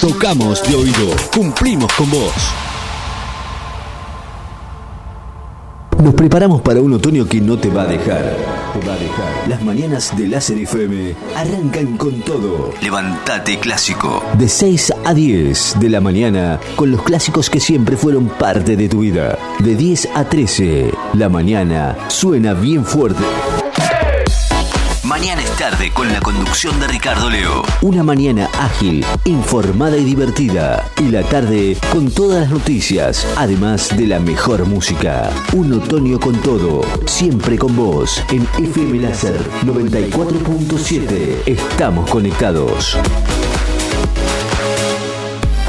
Tocamos 0.00 0.60
de 0.68 0.74
oído. 0.74 1.14
Cumplimos 1.32 1.92
con 1.92 2.10
vos. 2.10 2.32
Nos 6.04 6.12
preparamos 6.12 6.60
para 6.60 6.82
un 6.82 6.92
otoño 6.92 7.26
que 7.26 7.40
no 7.40 7.56
te 7.56 7.70
va 7.70 7.84
a 7.84 7.86
dejar. 7.86 8.36
Te 8.74 8.86
va 8.86 8.92
a 8.92 8.98
dejar. 8.98 9.48
Las 9.48 9.62
mañanas 9.62 10.14
de 10.14 10.28
Láser 10.28 10.58
FM 10.58 11.14
arrancan 11.34 11.96
con 11.96 12.20
todo. 12.20 12.74
Levantate 12.82 13.58
clásico. 13.58 14.22
De 14.38 14.46
6 14.46 14.92
a 15.02 15.14
10 15.14 15.76
de 15.80 15.88
la 15.88 16.02
mañana 16.02 16.60
con 16.76 16.90
los 16.90 17.00
clásicos 17.00 17.48
que 17.48 17.58
siempre 17.58 17.96
fueron 17.96 18.28
parte 18.28 18.76
de 18.76 18.86
tu 18.86 18.98
vida. 18.98 19.38
De 19.60 19.76
10 19.76 20.10
a 20.14 20.28
13, 20.28 20.92
la 21.14 21.30
mañana 21.30 21.96
suena 22.08 22.52
bien 22.52 22.84
fuerte. 22.84 23.24
Mañana 25.14 25.42
es 25.42 25.50
tarde 25.56 25.92
con 25.92 26.12
la 26.12 26.20
conducción 26.20 26.80
de 26.80 26.88
Ricardo 26.88 27.30
Leo. 27.30 27.62
Una 27.82 28.02
mañana 28.02 28.50
ágil, 28.58 29.06
informada 29.26 29.96
y 29.96 30.02
divertida. 30.02 30.90
Y 30.98 31.04
la 31.04 31.22
tarde 31.22 31.76
con 31.92 32.10
todas 32.10 32.40
las 32.40 32.50
noticias, 32.50 33.24
además 33.36 33.96
de 33.96 34.08
la 34.08 34.18
mejor 34.18 34.66
música. 34.66 35.30
Un 35.52 35.72
otoño 35.72 36.18
con 36.18 36.34
todo, 36.42 36.80
siempre 37.06 37.56
con 37.56 37.76
vos. 37.76 38.24
En 38.28 38.42
FM 38.58 39.02
Láser 39.02 39.38
94.7. 39.64 41.42
Estamos 41.46 42.10
conectados. 42.10 42.98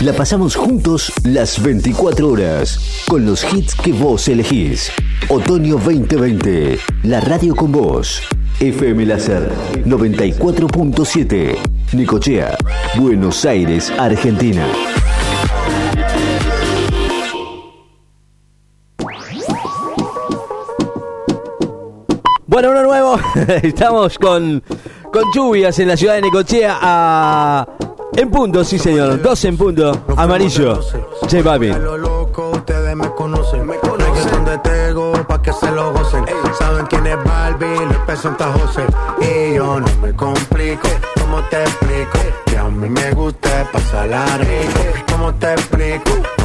La 0.02 0.14
pasamos 0.14 0.56
juntos 0.56 1.14
las 1.24 1.62
24 1.62 2.28
horas, 2.28 3.04
con 3.08 3.28
los 3.28 3.44
hits 3.54 3.76
que 3.76 3.94
vos 3.94 4.28
elegís. 4.28 4.92
Otoño 5.30 5.76
2020, 5.76 6.80
la 7.04 7.22
radio 7.22 7.56
con 7.56 7.72
vos. 7.72 8.24
FM 8.60 9.06
Láser 9.06 9.52
94.7, 9.86 11.58
Nicochea, 11.94 12.58
Buenos 12.98 13.46
Aires, 13.46 13.92
Argentina. 14.00 14.66
Bueno, 22.48 22.72
uno 22.72 22.84
nuevo. 22.84 23.20
Estamos 23.64 24.18
con, 24.18 24.64
con 25.12 25.24
lluvias 25.34 25.78
en 25.80 25.90
la 25.90 25.98
ciudad 25.98 26.16
de 26.16 26.22
Necochea 26.22 26.80
a... 26.82 27.68
En 28.16 28.32
punto, 28.32 28.64
sí 28.64 28.80
señor. 28.80 29.22
Dos 29.22 29.44
en 29.44 29.58
punto. 29.58 30.06
Amarillo. 30.16 30.80
Che, 31.28 31.44
papi. 31.44 31.68
lo 31.68 31.98
loco, 31.98 32.52
ustedes 32.52 32.96
me 32.96 33.10
conocen. 33.10 33.68
Me 33.68 33.76
conocen 33.80 34.46
de 34.46 34.58
Tego 34.60 35.12
pa' 35.28 35.42
que 35.42 35.52
se 35.52 35.70
lo 35.72 35.92
gocen. 35.92 36.24
Saben 36.58 36.86
quién 36.88 37.06
es 37.08 37.24
Barbie, 37.24 37.88
peso 38.06 38.30
en 38.30 38.60
José. 38.60 38.86
Y 39.22 39.56
yo 39.56 39.80
no 39.80 39.88
me 40.02 40.14
complico, 40.14 40.88
¿cómo 41.20 41.42
te 41.50 41.62
explico? 41.64 42.20
Que 42.46 42.58
a 42.58 42.64
mí 42.66 42.90
me 42.90 43.12
gusta 43.12 43.70
pasarla 43.72 44.26
rico. 44.38 44.80
¿Cómo 45.12 45.34
te 45.36 45.54
explico? 45.54 46.45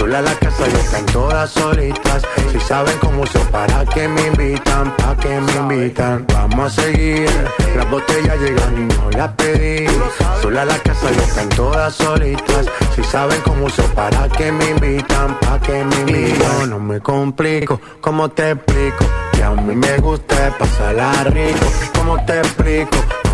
Sola 0.00 0.22
la 0.22 0.34
casa 0.36 0.66
y 0.66 0.72
están 0.76 1.04
todas 1.06 1.50
solitas. 1.50 2.22
Si 2.50 2.58
saben 2.60 2.96
cómo 3.00 3.20
uso, 3.20 3.38
para 3.50 3.84
que 3.84 4.08
me 4.08 4.28
invitan, 4.28 4.96
pa' 4.96 5.14
que 5.14 5.28
me 5.28 5.52
invitan. 5.52 6.24
Vamos 6.32 6.78
a 6.78 6.82
seguir, 6.82 7.28
las 7.76 7.90
botellas 7.90 8.40
llegan 8.40 8.78
y 8.78 8.94
no 8.94 9.10
las 9.10 9.32
pedí. 9.32 9.86
Sola 10.40 10.64
la 10.64 10.78
casa 10.78 11.06
y 11.14 11.18
están 11.18 11.50
todas 11.50 11.94
solitas. 11.94 12.66
Si 12.96 13.04
saben 13.04 13.42
cómo 13.42 13.66
uso, 13.66 13.82
para 13.94 14.26
que 14.30 14.50
me 14.50 14.70
invitan, 14.70 15.38
pa' 15.38 15.60
que 15.60 15.84
me 15.84 15.96
invitan. 15.96 16.70
No 16.70 16.80
me 16.80 17.00
complico, 17.00 17.78
¿cómo 18.00 18.30
te 18.30 18.52
explico? 18.52 19.04
Que 19.34 19.44
a 19.44 19.50
mí 19.50 19.76
me 19.76 19.98
gusta 19.98 20.56
pasarla 20.58 21.24
rico. 21.24 21.66
¿Cómo 21.94 22.24
te 22.24 22.38
explico? 22.38 22.96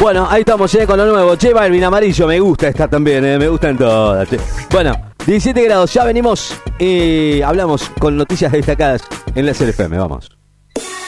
Bueno, 0.00 0.26
ahí 0.28 0.40
estamos 0.40 0.70
ya 0.70 0.86
con 0.86 0.98
lo 0.98 1.06
nuevo. 1.06 1.36
Che, 1.36 1.52
Balvin 1.52 1.84
amarillo, 1.84 2.26
me 2.26 2.38
gusta 2.38 2.68
esta 2.68 2.86
también, 2.86 3.24
eh, 3.24 3.38
me 3.38 3.48
gustan 3.48 3.76
todas. 3.76 4.28
che. 4.28 4.38
Bueno, 4.70 4.94
17 5.26 5.62
grados, 5.62 5.92
ya 5.92 6.04
venimos 6.04 6.54
y 6.78 7.40
hablamos 7.42 7.90
con 7.98 8.16
noticias 8.16 8.52
destacadas 8.52 9.02
en 9.34 9.46
la 9.46 9.52
FM, 9.52 9.96
vamos. 9.98 10.30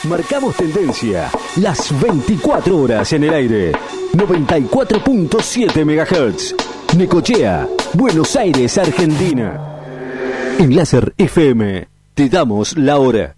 Marcamos 0.03 0.55
tendencia. 0.55 1.29
Las 1.57 1.97
24 2.01 2.77
horas 2.77 3.13
en 3.13 3.25
el 3.25 3.33
aire. 3.33 3.71
94.7 4.13 5.85
MHz. 5.85 6.55
Necochea, 6.97 7.67
Buenos 7.93 8.35
Aires, 8.35 8.77
Argentina. 8.77 9.77
En 10.57 10.75
Láser 10.75 11.13
FM 11.17 11.87
te 12.13 12.29
damos 12.29 12.77
la 12.77 12.97
hora. 12.97 13.35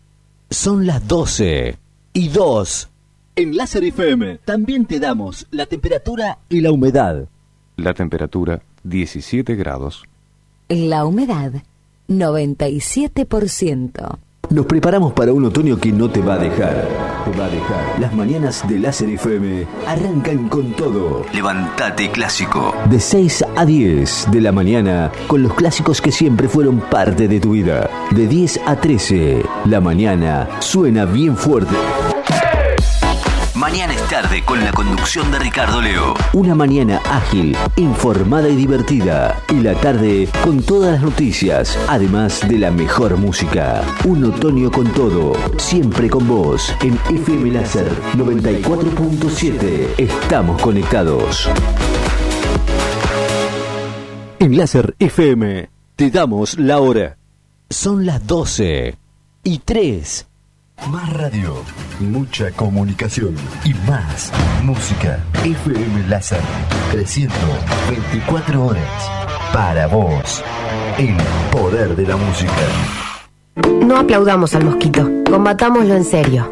Son 0.50 0.86
las 0.86 1.06
12 1.08 1.78
y 2.14 2.28
2. 2.30 2.91
En 3.34 3.56
Láser 3.56 3.86
FM 3.86 4.40
también 4.44 4.86
te 4.86 5.00
damos 5.00 5.48
la 5.52 5.66
temperatura 5.66 6.40
y 6.50 6.60
la 6.60 6.74
humedad. 6.74 7.30
La 7.78 7.94
temperatura 7.94 8.62
17 8.84 9.56
grados. 9.56 10.04
La 10.68 11.06
humedad, 11.06 11.54
97%. 12.10 14.18
Nos 14.50 14.66
preparamos 14.66 15.14
para 15.14 15.32
un 15.32 15.46
otoño 15.46 15.80
que 15.80 15.94
no 15.94 16.10
te 16.10 16.20
va 16.20 16.34
a 16.34 16.40
dejar. 16.40 16.86
Te 17.24 17.32
va 17.40 17.46
a 17.46 17.50
dejar. 17.50 18.02
Las 18.02 18.14
mañanas 18.14 18.68
de 18.68 18.80
Láser 18.80 19.12
FM 19.12 19.66
arrancan 19.88 20.50
con 20.50 20.74
todo. 20.74 21.26
Levantate 21.34 22.12
clásico. 22.12 22.76
De 22.90 23.00
6 23.00 23.46
a 23.56 23.66
10 23.66 24.28
de 24.30 24.42
la 24.42 24.52
mañana 24.52 25.10
con 25.28 25.42
los 25.42 25.54
clásicos 25.54 26.02
que 26.02 26.12
siempre 26.12 26.50
fueron 26.50 26.82
parte 26.82 27.30
de 27.30 27.40
tu 27.40 27.52
vida. 27.52 27.90
De 28.14 28.28
10 28.28 28.60
a 28.66 28.76
13, 28.76 29.42
la 29.68 29.80
mañana 29.80 30.50
suena 30.60 31.06
bien 31.06 31.38
fuerte. 31.38 31.78
Mañana 33.62 33.94
es 33.94 34.02
tarde 34.10 34.44
con 34.44 34.60
la 34.60 34.72
conducción 34.72 35.30
de 35.30 35.38
Ricardo 35.38 35.84
Leo. 35.84 36.16
Una 36.34 36.56
mañana 36.56 37.00
ágil, 37.06 37.56
informada 37.76 38.50
y 38.50 38.56
divertida. 38.56 39.40
Y 39.50 39.62
la 39.62 39.76
tarde 39.76 40.28
con 40.44 40.64
todas 40.64 40.94
las 40.94 41.02
noticias, 41.04 41.78
además 41.88 42.42
de 42.50 42.58
la 42.58 42.72
mejor 42.72 43.18
música. 43.18 43.84
Un 44.04 44.24
otoño 44.24 44.72
con 44.72 44.92
todo, 44.94 45.34
siempre 45.60 46.10
con 46.10 46.28
vos. 46.28 46.76
En 46.82 46.98
FM 47.16 47.52
Láser 47.52 47.88
94.7. 48.16 49.94
Estamos 50.00 50.60
conectados. 50.60 51.48
En 54.40 54.58
Láser 54.58 54.96
FM 54.98 55.70
te 55.96 56.10
damos 56.10 56.58
la 56.58 56.80
hora. 56.80 57.20
Son 57.70 58.08
las 58.08 58.26
12 58.26 58.98
y 59.44 59.60
3. 59.60 60.31
Más 60.90 61.14
radio, 61.14 61.54
mucha 62.00 62.52
comunicación 62.52 63.36
y 63.64 63.74
más 63.90 64.32
música. 64.64 65.20
FM 65.44 66.08
Láser 66.08 66.42
324 66.92 68.66
horas 68.66 69.12
para 69.54 69.88
vos. 69.88 70.44
El 70.98 71.16
poder 71.52 71.96
de 71.96 72.08
la 72.08 72.18
música. 72.18 72.52
No 73.86 73.98
aplaudamos 73.98 74.56
al 74.56 74.66
mosquito, 74.66 75.08
combatámoslo 75.30 75.96
en 75.96 76.04
serio. 76.04 76.52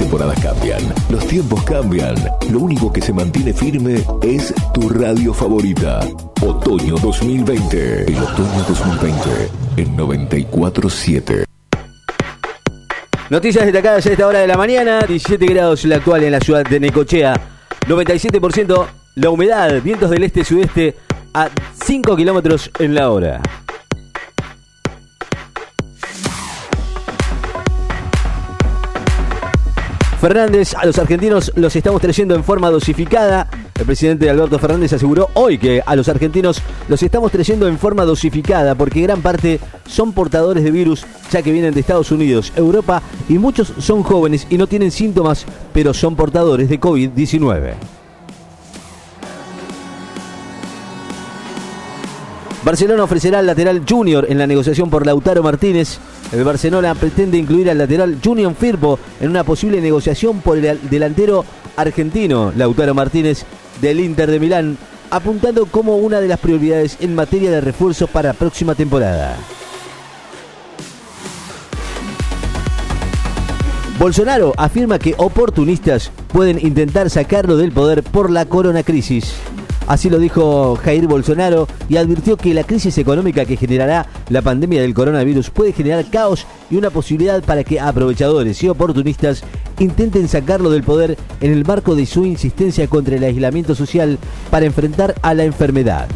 Temporadas 0.00 0.40
cambian, 0.40 0.80
los 1.10 1.26
tiempos 1.26 1.62
cambian. 1.62 2.14
Lo 2.50 2.60
único 2.60 2.90
que 2.90 3.02
se 3.02 3.12
mantiene 3.12 3.52
firme 3.52 4.02
es 4.22 4.54
tu 4.72 4.88
radio 4.88 5.34
favorita. 5.34 6.00
Otoño 6.40 6.94
2020. 6.96 8.04
El 8.04 8.16
otoño 8.16 8.64
2020 8.66 9.50
en 9.76 9.96
947. 9.96 11.44
Noticias 13.28 13.66
destacadas 13.66 14.06
a 14.06 14.12
esta 14.12 14.26
hora 14.26 14.38
de 14.38 14.46
la 14.46 14.56
mañana, 14.56 15.00
17 15.00 15.44
grados 15.44 15.84
la 15.84 15.96
actual 15.96 16.24
en 16.24 16.32
la 16.32 16.40
ciudad 16.40 16.64
de 16.64 16.80
Necochea, 16.80 17.34
97% 17.86 18.86
la 19.16 19.28
humedad, 19.28 19.82
vientos 19.82 20.08
del 20.08 20.22
este-sudeste 20.22 20.96
a 21.34 21.50
5 21.84 22.16
kilómetros 22.16 22.70
en 22.78 22.94
la 22.94 23.10
hora. 23.10 23.42
Fernández, 30.20 30.74
a 30.74 30.84
los 30.84 30.98
argentinos 30.98 31.50
los 31.56 31.74
estamos 31.74 32.02
trayendo 32.02 32.34
en 32.34 32.44
forma 32.44 32.68
dosificada. 32.68 33.48
El 33.74 33.86
presidente 33.86 34.28
Alberto 34.28 34.58
Fernández 34.58 34.92
aseguró 34.92 35.30
hoy 35.32 35.56
que 35.56 35.82
a 35.84 35.96
los 35.96 36.10
argentinos 36.10 36.60
los 36.88 37.02
estamos 37.02 37.32
trayendo 37.32 37.66
en 37.66 37.78
forma 37.78 38.04
dosificada 38.04 38.74
porque 38.74 39.00
gran 39.00 39.22
parte 39.22 39.58
son 39.86 40.12
portadores 40.12 40.62
de 40.62 40.70
virus 40.70 41.06
ya 41.30 41.40
que 41.40 41.50
vienen 41.50 41.72
de 41.72 41.80
Estados 41.80 42.12
Unidos, 42.12 42.52
Europa 42.54 43.02
y 43.30 43.38
muchos 43.38 43.72
son 43.78 44.02
jóvenes 44.02 44.46
y 44.50 44.58
no 44.58 44.66
tienen 44.66 44.90
síntomas 44.90 45.46
pero 45.72 45.94
son 45.94 46.14
portadores 46.16 46.68
de 46.68 46.78
COVID-19. 46.78 47.72
Barcelona 52.62 53.04
ofrecerá 53.04 53.38
al 53.38 53.46
lateral 53.46 53.82
junior 53.88 54.26
en 54.28 54.36
la 54.36 54.46
negociación 54.46 54.90
por 54.90 55.06
Lautaro 55.06 55.42
Martínez. 55.42 55.98
El 56.32 56.44
Barcelona 56.44 56.94
pretende 56.94 57.38
incluir 57.38 57.68
al 57.70 57.78
lateral 57.78 58.18
Junior 58.24 58.54
Firpo 58.54 58.98
en 59.20 59.30
una 59.30 59.42
posible 59.42 59.80
negociación 59.80 60.40
por 60.40 60.58
el 60.58 60.78
delantero 60.88 61.44
argentino 61.76 62.52
Lautaro 62.56 62.94
Martínez 62.94 63.44
del 63.80 63.98
Inter 63.98 64.30
de 64.30 64.38
Milán, 64.38 64.78
apuntando 65.10 65.66
como 65.66 65.96
una 65.96 66.20
de 66.20 66.28
las 66.28 66.38
prioridades 66.38 66.98
en 67.00 67.16
materia 67.16 67.50
de 67.50 67.60
refuerzos 67.60 68.08
para 68.08 68.32
próxima 68.32 68.76
temporada. 68.76 69.36
Bolsonaro 73.98 74.54
afirma 74.56 74.98
que 74.98 75.14
oportunistas 75.18 76.10
pueden 76.32 76.64
intentar 76.64 77.10
sacarlo 77.10 77.56
del 77.56 77.72
poder 77.72 78.02
por 78.02 78.30
la 78.30 78.46
corona 78.46 78.82
crisis. 78.82 79.34
Así 79.90 80.08
lo 80.08 80.20
dijo 80.20 80.76
Jair 80.76 81.08
Bolsonaro 81.08 81.66
y 81.88 81.96
advirtió 81.96 82.36
que 82.36 82.54
la 82.54 82.62
crisis 82.62 82.96
económica 82.96 83.44
que 83.44 83.56
generará 83.56 84.06
la 84.28 84.40
pandemia 84.40 84.80
del 84.82 84.94
coronavirus 84.94 85.50
puede 85.50 85.72
generar 85.72 86.08
caos 86.08 86.46
y 86.70 86.76
una 86.76 86.90
posibilidad 86.90 87.42
para 87.42 87.64
que 87.64 87.80
aprovechadores 87.80 88.62
y 88.62 88.68
oportunistas 88.68 89.42
intenten 89.80 90.28
sacarlo 90.28 90.70
del 90.70 90.84
poder 90.84 91.18
en 91.40 91.50
el 91.50 91.64
marco 91.64 91.96
de 91.96 92.06
su 92.06 92.24
insistencia 92.24 92.86
contra 92.86 93.16
el 93.16 93.24
aislamiento 93.24 93.74
social 93.74 94.16
para 94.48 94.66
enfrentar 94.66 95.16
a 95.22 95.34
la 95.34 95.42
enfermedad. 95.42 96.06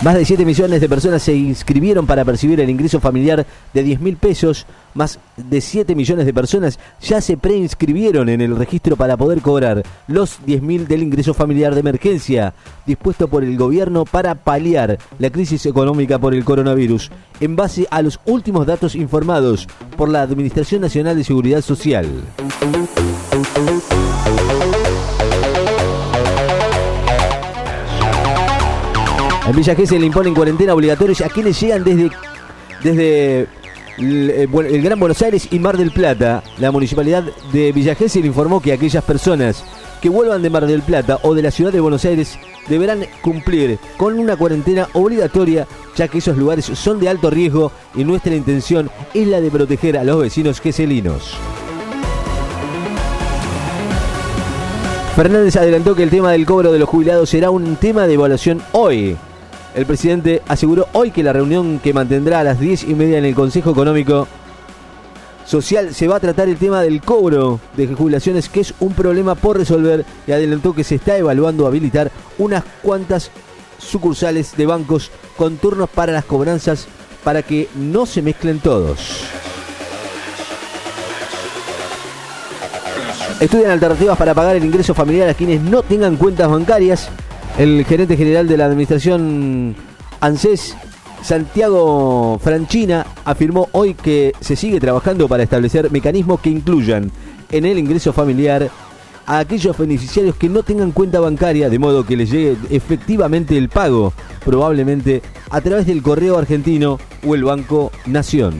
Más 0.00 0.14
de 0.14 0.24
7 0.24 0.44
millones 0.44 0.80
de 0.80 0.88
personas 0.88 1.22
se 1.22 1.34
inscribieron 1.34 2.06
para 2.06 2.24
percibir 2.24 2.60
el 2.60 2.70
ingreso 2.70 3.00
familiar 3.00 3.44
de 3.74 3.82
10 3.82 4.00
mil 4.00 4.16
pesos. 4.16 4.64
Más 4.94 5.18
de 5.36 5.60
7 5.60 5.96
millones 5.96 6.24
de 6.24 6.32
personas 6.32 6.78
ya 7.00 7.20
se 7.20 7.36
preinscribieron 7.36 8.28
en 8.28 8.40
el 8.40 8.56
registro 8.56 8.94
para 8.94 9.16
poder 9.16 9.40
cobrar 9.40 9.82
los 10.06 10.38
10 10.46 10.62
mil 10.62 10.86
del 10.86 11.02
ingreso 11.02 11.34
familiar 11.34 11.74
de 11.74 11.80
emergencia 11.80 12.54
dispuesto 12.86 13.26
por 13.26 13.42
el 13.42 13.56
gobierno 13.56 14.04
para 14.04 14.36
paliar 14.36 14.98
la 15.18 15.30
crisis 15.30 15.66
económica 15.66 16.20
por 16.20 16.32
el 16.32 16.44
coronavirus, 16.44 17.10
en 17.40 17.56
base 17.56 17.88
a 17.90 18.00
los 18.00 18.20
últimos 18.24 18.66
datos 18.66 18.94
informados 18.94 19.66
por 19.96 20.08
la 20.08 20.22
Administración 20.22 20.80
Nacional 20.80 21.16
de 21.16 21.24
Seguridad 21.24 21.60
Social. 21.60 22.06
En 29.48 29.56
Villa 29.56 29.74
Gesell 29.74 30.00
le 30.00 30.06
imponen 30.06 30.34
cuarentena 30.34 30.74
obligatoria 30.74 31.24
a 31.24 31.30
quienes 31.30 31.58
llegan 31.58 31.82
desde, 31.82 32.10
desde 32.82 33.48
el, 33.96 34.30
eh, 34.30 34.48
el 34.52 34.82
Gran 34.82 35.00
Buenos 35.00 35.22
Aires 35.22 35.48
y 35.50 35.58
Mar 35.58 35.78
del 35.78 35.90
Plata. 35.90 36.42
La 36.58 36.70
municipalidad 36.70 37.24
de 37.50 37.72
Villa 37.72 37.94
Gesell 37.94 38.26
informó 38.26 38.60
que 38.60 38.74
aquellas 38.74 39.02
personas 39.02 39.64
que 40.02 40.10
vuelvan 40.10 40.42
de 40.42 40.50
Mar 40.50 40.66
del 40.66 40.82
Plata 40.82 41.20
o 41.22 41.34
de 41.34 41.40
la 41.40 41.50
ciudad 41.50 41.72
de 41.72 41.80
Buenos 41.80 42.04
Aires 42.04 42.38
deberán 42.68 43.06
cumplir 43.22 43.78
con 43.96 44.18
una 44.18 44.36
cuarentena 44.36 44.86
obligatoria 44.92 45.66
ya 45.96 46.08
que 46.08 46.18
esos 46.18 46.36
lugares 46.36 46.66
son 46.66 47.00
de 47.00 47.08
alto 47.08 47.30
riesgo 47.30 47.72
y 47.94 48.04
nuestra 48.04 48.34
intención 48.34 48.90
es 49.14 49.26
la 49.26 49.40
de 49.40 49.50
proteger 49.50 49.96
a 49.96 50.04
los 50.04 50.20
vecinos 50.20 50.60
geselinos. 50.60 51.38
Fernández 55.16 55.56
adelantó 55.56 55.94
que 55.94 56.02
el 56.02 56.10
tema 56.10 56.32
del 56.32 56.44
cobro 56.44 56.70
de 56.70 56.78
los 56.78 56.88
jubilados 56.88 57.30
será 57.30 57.50
un 57.50 57.76
tema 57.76 58.06
de 58.06 58.12
evaluación 58.12 58.62
hoy. 58.72 59.16
El 59.74 59.86
presidente 59.86 60.42
aseguró 60.48 60.88
hoy 60.92 61.10
que 61.10 61.22
la 61.22 61.32
reunión 61.32 61.78
que 61.78 61.92
mantendrá 61.92 62.40
a 62.40 62.44
las 62.44 62.58
10 62.58 62.84
y 62.84 62.94
media 62.94 63.18
en 63.18 63.24
el 63.24 63.34
Consejo 63.34 63.70
Económico 63.70 64.26
Social 65.46 65.94
se 65.94 66.06
va 66.06 66.16
a 66.16 66.20
tratar 66.20 66.48
el 66.48 66.58
tema 66.58 66.82
del 66.82 67.00
cobro 67.00 67.58
de 67.74 67.86
jubilaciones, 67.86 68.50
que 68.50 68.60
es 68.60 68.74
un 68.80 68.92
problema 68.92 69.34
por 69.34 69.56
resolver, 69.56 70.04
y 70.26 70.32
adelantó 70.32 70.74
que 70.74 70.84
se 70.84 70.96
está 70.96 71.16
evaluando 71.16 71.66
habilitar 71.66 72.10
unas 72.36 72.64
cuantas 72.82 73.30
sucursales 73.78 74.56
de 74.56 74.66
bancos 74.66 75.10
con 75.38 75.56
turnos 75.56 75.88
para 75.88 76.12
las 76.12 76.26
cobranzas 76.26 76.86
para 77.24 77.42
que 77.42 77.68
no 77.76 78.04
se 78.04 78.20
mezclen 78.20 78.58
todos. 78.58 79.22
Estudian 83.40 83.70
alternativas 83.70 84.18
para 84.18 84.34
pagar 84.34 84.56
el 84.56 84.64
ingreso 84.64 84.94
familiar 84.94 85.28
a 85.28 85.34
quienes 85.34 85.62
no 85.62 85.82
tengan 85.82 86.16
cuentas 86.16 86.50
bancarias. 86.50 87.08
El 87.58 87.84
gerente 87.84 88.16
general 88.16 88.46
de 88.46 88.56
la 88.56 88.66
administración 88.66 89.74
ANSES, 90.20 90.76
Santiago 91.22 92.38
Franchina, 92.38 93.04
afirmó 93.24 93.68
hoy 93.72 93.94
que 93.94 94.32
se 94.38 94.54
sigue 94.54 94.78
trabajando 94.78 95.26
para 95.26 95.42
establecer 95.42 95.90
mecanismos 95.90 96.38
que 96.38 96.50
incluyan 96.50 97.10
en 97.50 97.64
el 97.66 97.80
ingreso 97.80 98.12
familiar 98.12 98.70
a 99.26 99.40
aquellos 99.40 99.76
beneficiarios 99.76 100.36
que 100.36 100.48
no 100.48 100.62
tengan 100.62 100.92
cuenta 100.92 101.18
bancaria, 101.18 101.68
de 101.68 101.80
modo 101.80 102.06
que 102.06 102.16
les 102.16 102.30
llegue 102.30 102.56
efectivamente 102.70 103.58
el 103.58 103.68
pago, 103.68 104.12
probablemente 104.44 105.20
a 105.50 105.60
través 105.60 105.84
del 105.84 106.00
correo 106.00 106.38
argentino 106.38 107.00
o 107.26 107.34
el 107.34 107.42
Banco 107.42 107.90
Nación. 108.06 108.54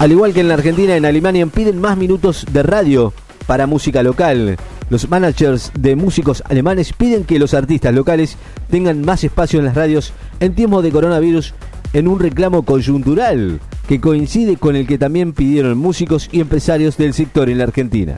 Al 0.00 0.10
igual 0.10 0.32
que 0.34 0.40
en 0.40 0.48
la 0.48 0.54
Argentina, 0.54 0.96
en 0.96 1.04
Alemania 1.04 1.46
piden 1.46 1.80
más 1.80 1.96
minutos 1.96 2.44
de 2.50 2.64
radio 2.64 3.12
para 3.46 3.66
música 3.66 4.02
local. 4.02 4.56
Los 4.90 5.08
managers 5.08 5.72
de 5.78 5.96
músicos 5.96 6.42
alemanes 6.46 6.92
piden 6.92 7.24
que 7.24 7.38
los 7.38 7.54
artistas 7.54 7.94
locales 7.94 8.36
tengan 8.70 9.02
más 9.02 9.24
espacio 9.24 9.58
en 9.58 9.66
las 9.66 9.74
radios 9.74 10.12
en 10.40 10.54
tiempos 10.54 10.82
de 10.82 10.92
coronavirus 10.92 11.54
en 11.92 12.08
un 12.08 12.18
reclamo 12.18 12.64
coyuntural 12.64 13.60
que 13.88 14.00
coincide 14.00 14.56
con 14.56 14.76
el 14.76 14.86
que 14.86 14.98
también 14.98 15.32
pidieron 15.32 15.78
músicos 15.78 16.28
y 16.32 16.40
empresarios 16.40 16.96
del 16.96 17.14
sector 17.14 17.48
en 17.48 17.58
la 17.58 17.64
Argentina. 17.64 18.16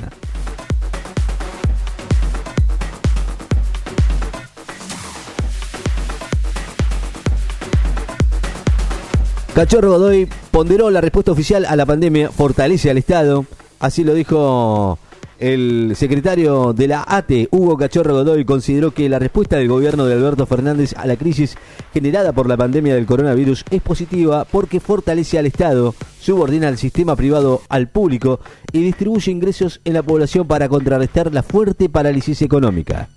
Cachorro 9.54 9.92
Godoy 9.92 10.28
ponderó 10.50 10.90
la 10.90 11.00
respuesta 11.00 11.32
oficial 11.32 11.64
a 11.64 11.76
la 11.76 11.86
pandemia, 11.86 12.30
fortalece 12.30 12.90
al 12.90 12.98
Estado. 12.98 13.46
Así 13.80 14.04
lo 14.04 14.12
dijo 14.12 14.98
el 15.38 15.92
secretario 15.96 16.72
de 16.72 16.88
la 16.88 17.04
ATE, 17.06 17.48
Hugo 17.50 17.76
Cachorro 17.76 18.14
Godoy, 18.14 18.44
consideró 18.44 18.92
que 18.92 19.08
la 19.08 19.18
respuesta 19.18 19.56
del 19.56 19.68
gobierno 19.68 20.06
de 20.06 20.14
Alberto 20.14 20.46
Fernández 20.46 20.94
a 20.96 21.06
la 21.06 21.16
crisis 21.16 21.56
generada 21.92 22.32
por 22.32 22.48
la 22.48 22.56
pandemia 22.56 22.94
del 22.94 23.06
coronavirus 23.06 23.64
es 23.70 23.82
positiva 23.82 24.46
porque 24.50 24.80
fortalece 24.80 25.38
al 25.38 25.46
Estado, 25.46 25.94
subordina 26.20 26.68
al 26.68 26.78
sistema 26.78 27.16
privado 27.16 27.62
al 27.68 27.88
público 27.88 28.40
y 28.72 28.82
distribuye 28.82 29.30
ingresos 29.30 29.80
en 29.84 29.94
la 29.94 30.02
población 30.02 30.46
para 30.46 30.68
contrarrestar 30.68 31.32
la 31.32 31.42
fuerte 31.42 31.88
parálisis 31.88 32.40
económica. 32.42 33.08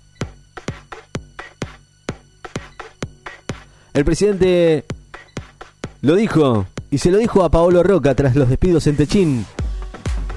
El 3.94 4.04
presidente 4.04 4.84
lo 6.02 6.14
dijo 6.14 6.66
y 6.90 6.98
se 6.98 7.10
lo 7.10 7.18
dijo 7.18 7.44
a 7.44 7.50
Paolo 7.50 7.82
Roca 7.82 8.14
tras 8.14 8.36
los 8.36 8.48
despidos 8.48 8.86
en 8.86 8.96
Techín. 8.96 9.46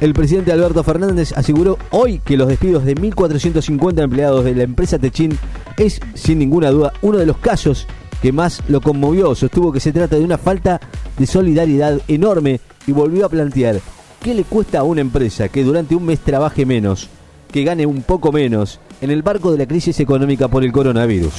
El 0.03 0.13
presidente 0.13 0.51
Alberto 0.51 0.83
Fernández 0.83 1.31
aseguró 1.31 1.77
hoy 1.91 2.19
que 2.19 2.35
los 2.35 2.49
despidos 2.49 2.83
de 2.83 2.93
1.450 2.93 4.03
empleados 4.03 4.43
de 4.43 4.53
la 4.53 4.63
empresa 4.63 4.99
Techín 4.99 5.39
es, 5.77 6.01
sin 6.13 6.39
ninguna 6.39 6.71
duda, 6.71 6.91
uno 7.01 7.19
de 7.19 7.25
los 7.25 7.37
casos 7.37 7.87
que 8.21 8.33
más 8.33 8.61
lo 8.67 8.81
conmovió. 8.81 9.33
Sostuvo 9.33 9.71
que 9.71 9.79
se 9.79 9.93
trata 9.93 10.17
de 10.17 10.25
una 10.25 10.37
falta 10.37 10.81
de 11.17 11.25
solidaridad 11.25 12.01
enorme 12.09 12.59
y 12.85 12.91
volvió 12.91 13.25
a 13.25 13.29
plantear 13.29 13.79
qué 14.21 14.33
le 14.33 14.43
cuesta 14.43 14.79
a 14.79 14.83
una 14.83 14.99
empresa 14.99 15.47
que 15.47 15.63
durante 15.63 15.95
un 15.95 16.05
mes 16.05 16.19
trabaje 16.19 16.65
menos, 16.65 17.07
que 17.49 17.63
gane 17.63 17.85
un 17.85 18.01
poco 18.01 18.33
menos, 18.33 18.81
en 18.99 19.09
el 19.09 19.21
barco 19.21 19.53
de 19.53 19.59
la 19.59 19.67
crisis 19.67 20.01
económica 20.01 20.49
por 20.49 20.65
el 20.65 20.73
coronavirus. 20.73 21.31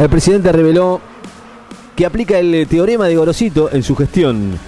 El 0.00 0.08
presidente 0.08 0.50
reveló 0.50 1.09
que 1.96 2.06
aplica 2.06 2.38
el 2.38 2.54
eh, 2.54 2.66
teorema 2.66 3.06
de 3.06 3.16
Gorosito 3.16 3.70
en 3.72 3.82
su 3.82 3.96
gestión. 3.96 4.58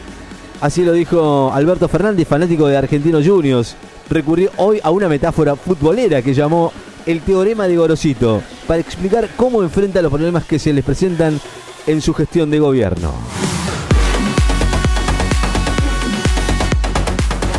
Así 0.60 0.84
lo 0.84 0.92
dijo 0.92 1.50
Alberto 1.52 1.88
Fernández, 1.88 2.28
fanático 2.28 2.68
de 2.68 2.76
Argentinos 2.76 3.26
Juniors. 3.26 3.74
Recurrió 4.08 4.50
hoy 4.58 4.80
a 4.82 4.90
una 4.90 5.08
metáfora 5.08 5.56
futbolera 5.56 6.22
que 6.22 6.34
llamó 6.34 6.72
el 7.06 7.20
teorema 7.20 7.66
de 7.66 7.76
Gorosito 7.76 8.42
para 8.66 8.80
explicar 8.80 9.28
cómo 9.36 9.62
enfrenta 9.62 10.02
los 10.02 10.12
problemas 10.12 10.44
que 10.44 10.58
se 10.58 10.72
les 10.72 10.84
presentan 10.84 11.40
en 11.86 12.00
su 12.00 12.14
gestión 12.14 12.50
de 12.50 12.60
gobierno. 12.60 13.12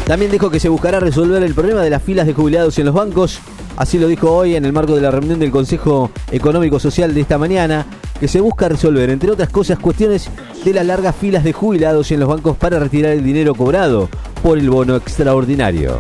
También 0.05 0.31
dijo 0.31 0.49
que 0.49 0.59
se 0.59 0.69
buscará 0.69 0.99
resolver 0.99 1.41
el 1.43 1.53
problema 1.53 1.81
de 1.81 1.89
las 1.89 2.03
filas 2.03 2.27
de 2.27 2.33
jubilados 2.33 2.77
en 2.77 2.85
los 2.85 2.93
bancos. 2.93 3.39
Así 3.77 3.97
lo 3.97 4.07
dijo 4.07 4.31
hoy 4.31 4.55
en 4.55 4.65
el 4.65 4.73
marco 4.73 4.95
de 4.95 5.01
la 5.01 5.11
reunión 5.11 5.39
del 5.39 5.49
Consejo 5.49 6.11
Económico 6.31 6.79
Social 6.79 7.13
de 7.13 7.21
esta 7.21 7.37
mañana, 7.37 7.85
que 8.23 8.29
se 8.29 8.39
busca 8.39 8.69
resolver, 8.69 9.09
entre 9.09 9.31
otras 9.31 9.49
cosas, 9.49 9.77
cuestiones 9.77 10.29
de 10.63 10.73
las 10.73 10.85
largas 10.85 11.13
filas 11.13 11.43
de 11.43 11.51
jubilados 11.51 12.09
en 12.09 12.21
los 12.21 12.29
bancos 12.29 12.55
para 12.55 12.79
retirar 12.79 13.11
el 13.11 13.21
dinero 13.21 13.53
cobrado 13.53 14.07
por 14.41 14.57
el 14.57 14.69
bono 14.69 14.95
extraordinario. 14.95 15.97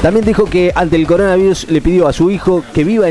También 0.00 0.24
dijo 0.24 0.44
que 0.44 0.70
ante 0.76 0.94
el 0.94 1.08
coronavirus 1.08 1.68
le 1.72 1.80
pidió 1.80 2.06
a 2.06 2.12
su 2.12 2.30
hijo 2.30 2.62
que 2.72 2.84
viva 2.84 3.08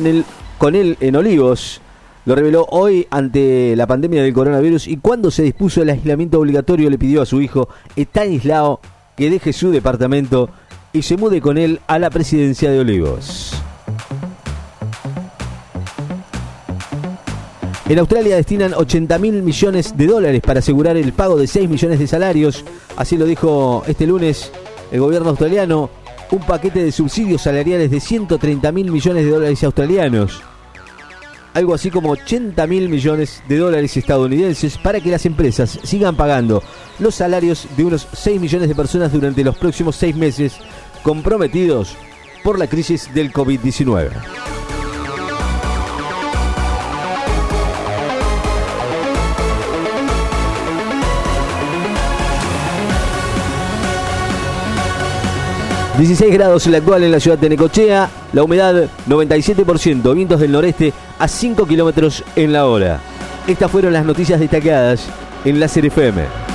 con 0.57 0.75
él 0.75 0.95
en 1.01 1.17
Olivos. 1.17 1.81
Lo 2.23 2.33
reveló 2.33 2.65
hoy 2.69 3.07
ante 3.09 3.75
la 3.75 3.87
pandemia 3.87 4.23
del 4.23 4.31
coronavirus 4.31 4.87
y 4.87 4.95
cuando 4.95 5.31
se 5.31 5.43
dispuso 5.43 5.81
el 5.81 5.89
aislamiento 5.89 6.39
obligatorio 6.39 6.89
le 6.89 6.97
pidió 6.97 7.23
a 7.23 7.25
su 7.25 7.41
hijo 7.41 7.67
Estanislao 7.97 8.79
que 9.17 9.29
deje 9.29 9.51
su 9.51 9.69
departamento 9.69 10.49
y 10.93 11.01
se 11.01 11.17
mude 11.17 11.41
con 11.41 11.57
él 11.57 11.79
a 11.87 11.99
la 11.99 12.09
presidencia 12.09 12.69
de 12.69 12.79
Olivos. 12.79 13.53
En 17.91 17.99
Australia 17.99 18.37
destinan 18.37 18.73
80 18.73 19.17
mil 19.17 19.43
millones 19.43 19.97
de 19.97 20.07
dólares 20.07 20.41
para 20.41 20.59
asegurar 20.59 20.95
el 20.95 21.11
pago 21.11 21.35
de 21.35 21.45
6 21.45 21.69
millones 21.69 21.99
de 21.99 22.07
salarios. 22.07 22.63
Así 22.95 23.17
lo 23.17 23.25
dijo 23.25 23.83
este 23.85 24.07
lunes 24.07 24.49
el 24.93 25.01
gobierno 25.01 25.31
australiano. 25.31 25.89
Un 26.31 26.39
paquete 26.39 26.81
de 26.81 26.93
subsidios 26.93 27.41
salariales 27.41 27.91
de 27.91 27.99
130 27.99 28.71
mil 28.71 28.89
millones 28.91 29.25
de 29.25 29.31
dólares 29.31 29.61
australianos. 29.65 30.41
Algo 31.53 31.73
así 31.73 31.91
como 31.91 32.11
80 32.11 32.65
mil 32.65 32.87
millones 32.87 33.43
de 33.49 33.57
dólares 33.57 33.97
estadounidenses 33.97 34.77
para 34.77 35.01
que 35.01 35.11
las 35.11 35.25
empresas 35.25 35.77
sigan 35.83 36.15
pagando 36.15 36.63
los 36.99 37.15
salarios 37.15 37.67
de 37.75 37.83
unos 37.83 38.07
6 38.13 38.39
millones 38.39 38.69
de 38.69 38.75
personas 38.75 39.11
durante 39.11 39.43
los 39.43 39.57
próximos 39.57 39.97
6 39.97 40.15
meses 40.15 40.53
comprometidos 41.03 41.97
por 42.43 42.59
la 42.59 42.67
crisis 42.67 43.13
del 43.13 43.31
COVID-19. 43.31 44.09
...16 55.99 56.33
grados 56.33 56.65
en 56.65 56.71
la 56.71 56.79
actual 56.79 57.03
en 57.03 57.11
la 57.11 57.19
ciudad 57.19 57.37
de 57.37 57.47
Necochea... 57.47 58.09
...la 58.33 58.43
humedad 58.43 58.89
97%, 59.07 60.15
vientos 60.15 60.39
del 60.39 60.51
noreste 60.51 60.93
a 61.19 61.27
5 61.27 61.67
kilómetros 61.67 62.23
en 62.35 62.53
la 62.53 62.65
hora. 62.65 62.99
Estas 63.45 63.69
fueron 63.69 63.93
las 63.93 64.03
noticias 64.03 64.39
destacadas 64.39 65.05
en 65.45 65.59
la 65.59 65.67
FM. 65.67 66.50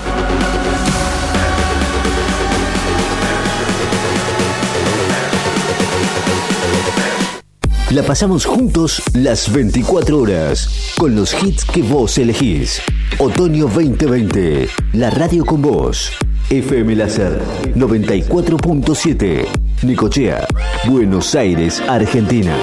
La 7.96 8.02
pasamos 8.02 8.44
juntos 8.44 9.02
las 9.14 9.50
24 9.50 10.18
horas, 10.18 10.92
con 10.98 11.16
los 11.16 11.32
hits 11.42 11.64
que 11.64 11.80
vos 11.80 12.18
elegís. 12.18 12.82
Otoño 13.16 13.68
2020, 13.68 14.68
la 14.92 15.08
radio 15.08 15.46
con 15.46 15.62
vos. 15.62 16.12
FM 16.50 16.94
Láser 16.94 17.40
94.7, 17.74 19.46
Nicochea, 19.84 20.46
Buenos 20.86 21.34
Aires, 21.34 21.82
Argentina. 21.88 22.54